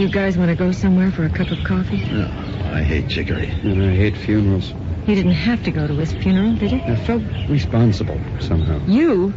You 0.00 0.08
guys 0.08 0.38
want 0.38 0.48
to 0.48 0.56
go 0.56 0.72
somewhere 0.72 1.10
for 1.10 1.26
a 1.26 1.28
cup 1.28 1.50
of 1.50 1.62
coffee? 1.62 2.02
I 2.02 2.82
hate 2.82 3.10
chicory. 3.10 3.50
And 3.50 3.82
I 3.82 3.94
hate 3.94 4.16
funerals. 4.16 4.72
You 5.06 5.14
didn't 5.14 5.32
have 5.32 5.62
to 5.64 5.70
go 5.70 5.86
to 5.86 5.92
his 5.92 6.10
funeral, 6.14 6.56
did 6.56 6.72
you? 6.72 6.80
I 6.80 6.96
felt 6.96 7.22
responsible 7.50 8.18
somehow. 8.40 8.82
You? 8.86 9.28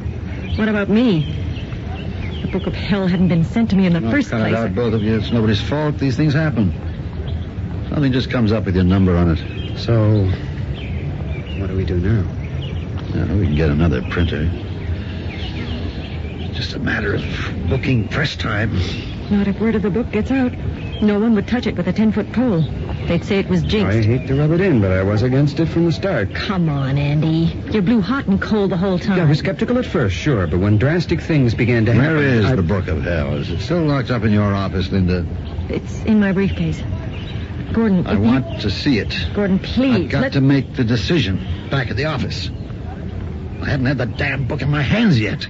What 0.55 0.69
about 0.69 0.87
me? 0.87 1.25
The 2.43 2.47
Book 2.47 2.65
of 2.65 2.73
Hell 2.73 3.07
hadn't 3.07 3.27
been 3.27 3.43
sent 3.43 3.71
to 3.71 3.75
me 3.75 3.87
in 3.87 3.91
the 3.91 4.09
first 4.09 4.29
cut 4.29 4.39
place. 4.39 4.53
it 4.53 4.55
out, 4.55 4.73
both 4.73 4.93
of 4.93 5.03
you. 5.03 5.17
It's 5.17 5.33
nobody's 5.33 5.59
fault. 5.59 5.97
These 5.97 6.15
things 6.15 6.33
happen. 6.33 6.71
Something 7.89 8.13
just 8.13 8.31
comes 8.31 8.53
up 8.53 8.63
with 8.63 8.75
your 8.75 8.85
number 8.85 9.17
on 9.17 9.35
it. 9.35 9.77
So, 9.77 10.27
what 11.59 11.67
do 11.67 11.75
we 11.75 11.83
do 11.83 11.99
now? 11.99 12.25
Yeah, 13.13 13.35
we 13.35 13.47
can 13.47 13.55
get 13.55 13.69
another 13.69 14.01
printer. 14.03 14.45
Just 16.53 16.73
a 16.73 16.79
matter 16.79 17.15
of 17.15 17.23
booking 17.67 18.07
press 18.07 18.37
time. 18.37 18.79
Not 19.33 19.47
if 19.47 19.59
word 19.59 19.73
of 19.73 19.81
the 19.81 19.89
book 19.89 20.11
gets 20.11 20.29
out. 20.29 20.53
No 21.01 21.19
one 21.19 21.33
would 21.33 21.47
touch 21.47 21.65
it 21.65 21.75
with 21.75 21.87
a 21.87 21.91
ten-foot 21.91 22.31
pole. 22.33 22.61
They'd 23.07 23.25
say 23.25 23.39
it 23.39 23.49
was 23.49 23.63
jinxed. 23.63 23.97
I 23.97 24.03
hate 24.03 24.27
to 24.27 24.35
rub 24.35 24.51
it 24.51 24.61
in, 24.61 24.79
but 24.79 24.91
I 24.91 25.01
was 25.01 25.23
against 25.23 25.59
it 25.59 25.65
from 25.69 25.85
the 25.85 25.91
start. 25.91 26.35
Come 26.35 26.69
on, 26.69 26.99
Andy. 26.99 27.51
You 27.71 27.81
blew 27.81 27.99
hot 27.99 28.27
and 28.27 28.39
cold 28.39 28.69
the 28.69 28.77
whole 28.77 28.99
time. 28.99 29.19
I 29.19 29.25
was 29.25 29.39
skeptical 29.39 29.79
at 29.79 29.87
first, 29.87 30.15
sure, 30.15 30.45
but 30.45 30.59
when 30.59 30.77
drastic 30.77 31.19
things 31.19 31.55
began 31.55 31.83
to 31.85 31.93
happen. 31.93 32.15
Where 32.15 32.23
is 32.23 32.45
I- 32.45 32.55
the 32.55 32.61
Book 32.61 32.87
of 32.87 33.01
Hell? 33.03 33.33
Is 33.37 33.49
it 33.49 33.59
still 33.61 33.81
locked 33.83 34.11
up 34.11 34.23
in 34.23 34.31
your 34.31 34.53
office, 34.53 34.91
Linda? 34.91 35.25
It's 35.67 36.03
in 36.03 36.19
my 36.19 36.31
briefcase. 36.31 36.83
Gordon, 37.73 38.05
I 38.05 38.13
if 38.13 38.19
you- 38.19 38.25
want 38.25 38.61
to 38.61 38.69
see 38.69 38.99
it. 38.99 39.17
Gordon, 39.33 39.57
please. 39.57 39.95
I've 39.95 40.09
got 40.09 40.21
let- 40.21 40.33
to 40.33 40.41
make 40.41 40.75
the 40.75 40.83
decision 40.83 41.39
back 41.71 41.89
at 41.89 41.97
the 41.97 42.05
office. 42.05 42.51
I 43.63 43.71
haven't 43.71 43.87
had 43.87 43.97
the 43.97 44.05
damn 44.05 44.45
book 44.45 44.61
in 44.61 44.69
my 44.69 44.83
hands 44.83 45.19
yet. 45.19 45.47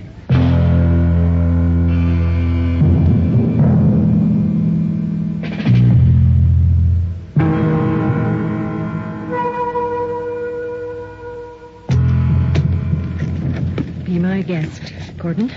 Guest, 14.43 14.93
Gordon. 15.17 15.51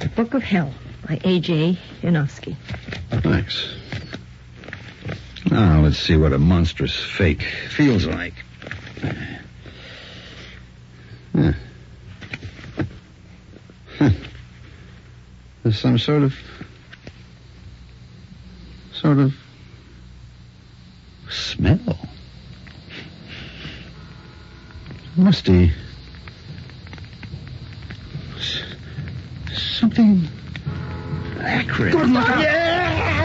The 0.00 0.08
Book 0.08 0.34
of 0.34 0.42
Hell 0.42 0.72
by 1.06 1.20
A.J. 1.24 1.78
Yanofsky. 2.02 2.56
Thanks. 3.10 3.74
Now, 5.50 5.80
let's 5.80 5.98
see 5.98 6.16
what 6.16 6.32
a 6.32 6.38
monstrous 6.38 6.96
fake 6.96 7.42
feels 7.70 8.06
like. 8.06 8.34
There's 15.62 15.78
some 15.78 15.98
sort 15.98 16.22
of. 16.22 16.34
sort 18.92 19.18
of. 19.18 19.34
smell. 21.28 21.98
Musty. 25.16 25.72
Something. 29.78 30.28
acrid. 31.40 31.92
Good 31.92 32.10
look 32.10 32.28
out. 32.28 32.38
Oh, 32.38 33.17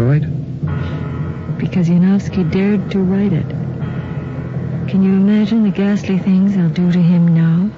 destroyed? 0.00 1.58
Because 1.58 1.88
Yanofsky 1.88 2.50
dared 2.50 2.90
to 2.90 3.00
write 3.00 3.32
it. 3.32 3.48
Can 4.88 5.02
you 5.02 5.12
imagine 5.12 5.62
the 5.62 5.70
ghastly 5.70 6.18
things 6.18 6.54
they'll 6.54 6.68
do 6.70 6.90
to 6.90 6.98
him 7.00 7.34
now? 7.34 7.70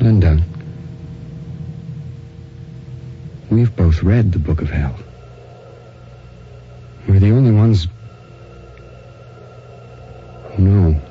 Linda. 0.00 0.38
We've 3.50 3.74
both 3.74 4.02
read 4.02 4.32
the 4.32 4.38
Book 4.38 4.60
of 4.60 4.68
Hell. 4.68 4.96
We're 7.08 7.20
the 7.20 7.30
only 7.30 7.52
ones 7.52 7.88
who 10.52 10.62
know. 10.62 11.03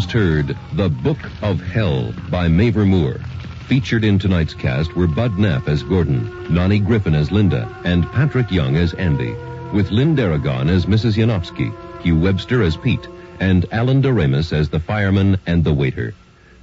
Just 0.00 0.12
heard 0.12 0.56
The 0.72 0.88
Book 0.88 1.18
of 1.42 1.60
Hell 1.60 2.14
by 2.30 2.48
Mavor 2.48 2.86
Moore. 2.86 3.20
Featured 3.66 4.02
in 4.02 4.18
tonight's 4.18 4.54
cast 4.54 4.96
were 4.96 5.06
Bud 5.06 5.38
Knapp 5.38 5.68
as 5.68 5.82
Gordon, 5.82 6.26
Nonnie 6.48 6.78
Griffin 6.78 7.14
as 7.14 7.30
Linda, 7.30 7.68
and 7.84 8.10
Patrick 8.10 8.50
Young 8.50 8.76
as 8.76 8.94
Andy, 8.94 9.34
with 9.74 9.90
Lynn 9.90 10.16
Darragon 10.16 10.70
as 10.70 10.86
Mrs. 10.86 11.18
Yanofsky, 11.18 11.70
Hugh 12.00 12.18
Webster 12.18 12.62
as 12.62 12.78
Pete, 12.78 13.06
and 13.40 13.66
Alan 13.72 14.00
Doremus 14.00 14.54
as 14.54 14.70
the 14.70 14.80
fireman 14.80 15.38
and 15.46 15.62
the 15.62 15.74
waiter. 15.74 16.14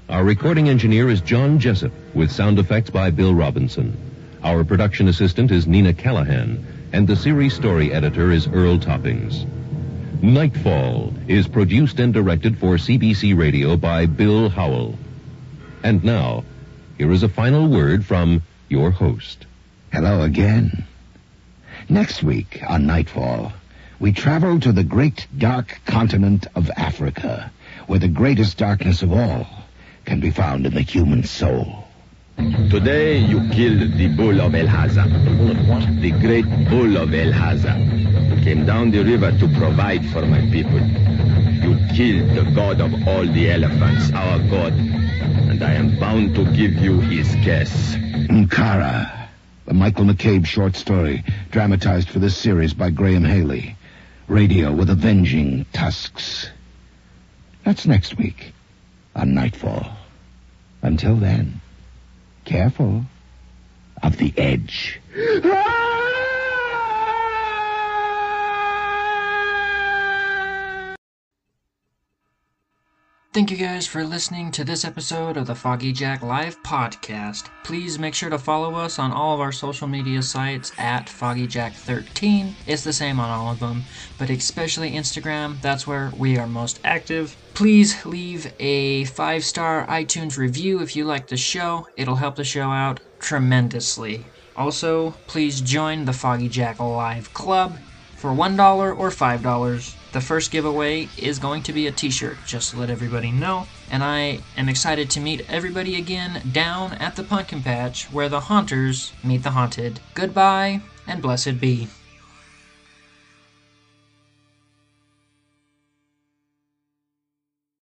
Our 0.09 0.23
recording 0.23 0.67
engineer 0.67 1.07
is 1.07 1.21
John 1.21 1.59
Jessup, 1.59 1.93
with 2.15 2.31
sound 2.31 2.57
effects 2.57 2.89
by 2.89 3.11
Bill 3.11 3.35
Robinson. 3.35 3.95
Our 4.41 4.63
production 4.63 5.09
assistant 5.09 5.51
is 5.51 5.67
Nina 5.67 5.93
Callahan, 5.93 6.65
and 6.91 7.07
the 7.07 7.15
series 7.15 7.53
story 7.53 7.93
editor 7.93 8.31
is 8.31 8.47
Earl 8.47 8.79
Toppings. 8.79 9.45
Nightfall 10.21 11.13
is 11.27 11.47
produced 11.47 11.99
and 11.99 12.11
directed 12.11 12.57
for 12.57 12.75
CBC 12.75 13.37
Radio 13.37 13.77
by 13.77 14.07
Bill 14.07 14.49
Howell. 14.49 14.97
And 15.83 16.03
now, 16.03 16.43
here 16.97 17.11
is 17.11 17.21
a 17.21 17.29
final 17.29 17.67
word 17.67 18.03
from 18.03 18.41
your 18.67 18.89
host. 18.89 19.45
Hello 19.91 20.23
again. 20.23 20.85
Next 21.87 22.23
week 22.23 22.63
on 22.67 22.87
Nightfall, 22.87 23.53
we 23.99 24.11
travel 24.11 24.59
to 24.59 24.71
the 24.71 24.83
great 24.83 25.27
dark 25.37 25.79
continent 25.85 26.47
of 26.55 26.71
Africa, 26.75 27.51
where 27.85 27.99
the 27.99 28.07
greatest 28.07 28.57
darkness 28.57 29.03
of 29.03 29.13
all 29.13 29.47
can 30.05 30.19
be 30.19 30.31
found 30.31 30.65
in 30.65 30.73
the 30.73 30.81
human 30.81 31.23
soul. 31.23 31.86
Today 32.37 33.17
you 33.17 33.39
killed 33.49 33.93
the 33.93 34.09
bull 34.09 34.39
of 34.41 34.53
El 34.53 34.67
Haza. 34.67 35.05
The 36.01 36.11
great 36.11 36.45
bull 36.69 36.97
of 36.97 37.11
El 37.11 37.31
Haza. 37.31 38.43
Came 38.43 38.63
down 38.63 38.91
the 38.91 39.03
river 39.03 39.31
to 39.31 39.47
provide 39.57 40.05
for 40.09 40.23
my 40.23 40.41
people. 40.51 40.79
You 40.79 41.75
killed 41.95 42.35
the 42.35 42.51
god 42.53 42.79
of 42.79 42.93
all 43.07 43.25
the 43.25 43.49
elephants, 43.49 44.11
our 44.13 44.37
god. 44.49 44.73
And 44.73 45.63
I 45.63 45.73
am 45.73 45.97
bound 45.99 46.35
to 46.35 46.45
give 46.53 46.73
you 46.73 46.99
his 46.99 47.27
kiss. 47.43 47.95
Nkara, 48.29 49.29
the 49.65 49.73
Michael 49.73 50.05
McCabe 50.05 50.45
short 50.45 50.75
story, 50.75 51.23
dramatized 51.49 52.09
for 52.09 52.19
this 52.19 52.37
series 52.37 52.75
by 52.75 52.91
Graham 52.91 53.23
Haley. 53.23 53.75
Radio 54.27 54.71
with 54.71 54.91
avenging 54.91 55.65
tusks. 55.73 56.51
That's 57.63 57.87
next 57.87 58.15
week 58.15 58.53
on 59.15 59.33
Nightfall. 59.33 59.97
Until 60.83 61.15
then, 61.15 61.61
careful 62.47 63.03
of 64.01 64.17
the 64.17 64.33
edge. 64.37 64.99
Ah! 65.43 65.86
Thank 73.37 73.51
you 73.51 73.57
guys 73.57 73.85
for 73.85 74.03
listening 74.03 74.49
to 74.53 74.63
this 74.63 74.83
episode 74.83 75.37
of 75.37 75.45
the 75.45 75.53
Foggy 75.53 75.93
Jack 75.93 76.23
Live 76.23 76.59
podcast. 76.63 77.51
Please 77.63 77.99
make 77.99 78.15
sure 78.15 78.31
to 78.31 78.39
follow 78.39 78.73
us 78.73 78.97
on 78.97 79.11
all 79.11 79.35
of 79.35 79.41
our 79.41 79.51
social 79.51 79.87
media 79.87 80.23
sites 80.23 80.71
at 80.79 81.05
FoggyJack13. 81.05 82.53
It's 82.65 82.83
the 82.83 82.91
same 82.91 83.19
on 83.19 83.29
all 83.29 83.51
of 83.51 83.59
them, 83.59 83.83
but 84.17 84.31
especially 84.31 84.93
Instagram, 84.93 85.61
that's 85.61 85.85
where 85.85 86.11
we 86.17 86.39
are 86.39 86.47
most 86.47 86.79
active. 86.83 87.37
Please 87.53 88.03
leave 88.07 88.51
a 88.59 89.05
five 89.05 89.45
star 89.45 89.85
iTunes 89.85 90.39
review 90.39 90.81
if 90.81 90.95
you 90.95 91.05
like 91.05 91.27
the 91.27 91.37
show, 91.37 91.87
it'll 91.95 92.15
help 92.15 92.37
the 92.37 92.43
show 92.43 92.71
out 92.71 93.01
tremendously. 93.19 94.25
Also, 94.55 95.11
please 95.27 95.61
join 95.61 96.05
the 96.05 96.11
Foggy 96.11 96.49
Jack 96.49 96.79
Live 96.79 97.31
Club 97.35 97.77
for 98.15 98.31
$1 98.31 98.97
or 98.97 99.11
$5. 99.11 99.96
The 100.11 100.21
first 100.21 100.51
giveaway 100.51 101.09
is 101.17 101.37
going 101.39 101.63
to 101.63 101.73
be 101.73 101.87
a 101.87 101.91
t 101.91 102.09
shirt, 102.09 102.37
just 102.45 102.71
to 102.71 102.79
let 102.79 102.89
everybody 102.89 103.31
know. 103.31 103.67
And 103.91 104.03
I 104.03 104.39
am 104.55 104.69
excited 104.69 105.09
to 105.11 105.19
meet 105.19 105.45
everybody 105.49 105.95
again 105.95 106.41
down 106.51 106.93
at 106.93 107.15
the 107.15 107.23
pumpkin 107.23 107.61
patch 107.61 108.05
where 108.05 108.29
the 108.29 108.41
haunters 108.41 109.11
meet 109.23 109.43
the 109.43 109.51
haunted. 109.51 109.99
Goodbye 110.13 110.81
and 111.05 111.21
blessed 111.21 111.59
be. 111.59 111.87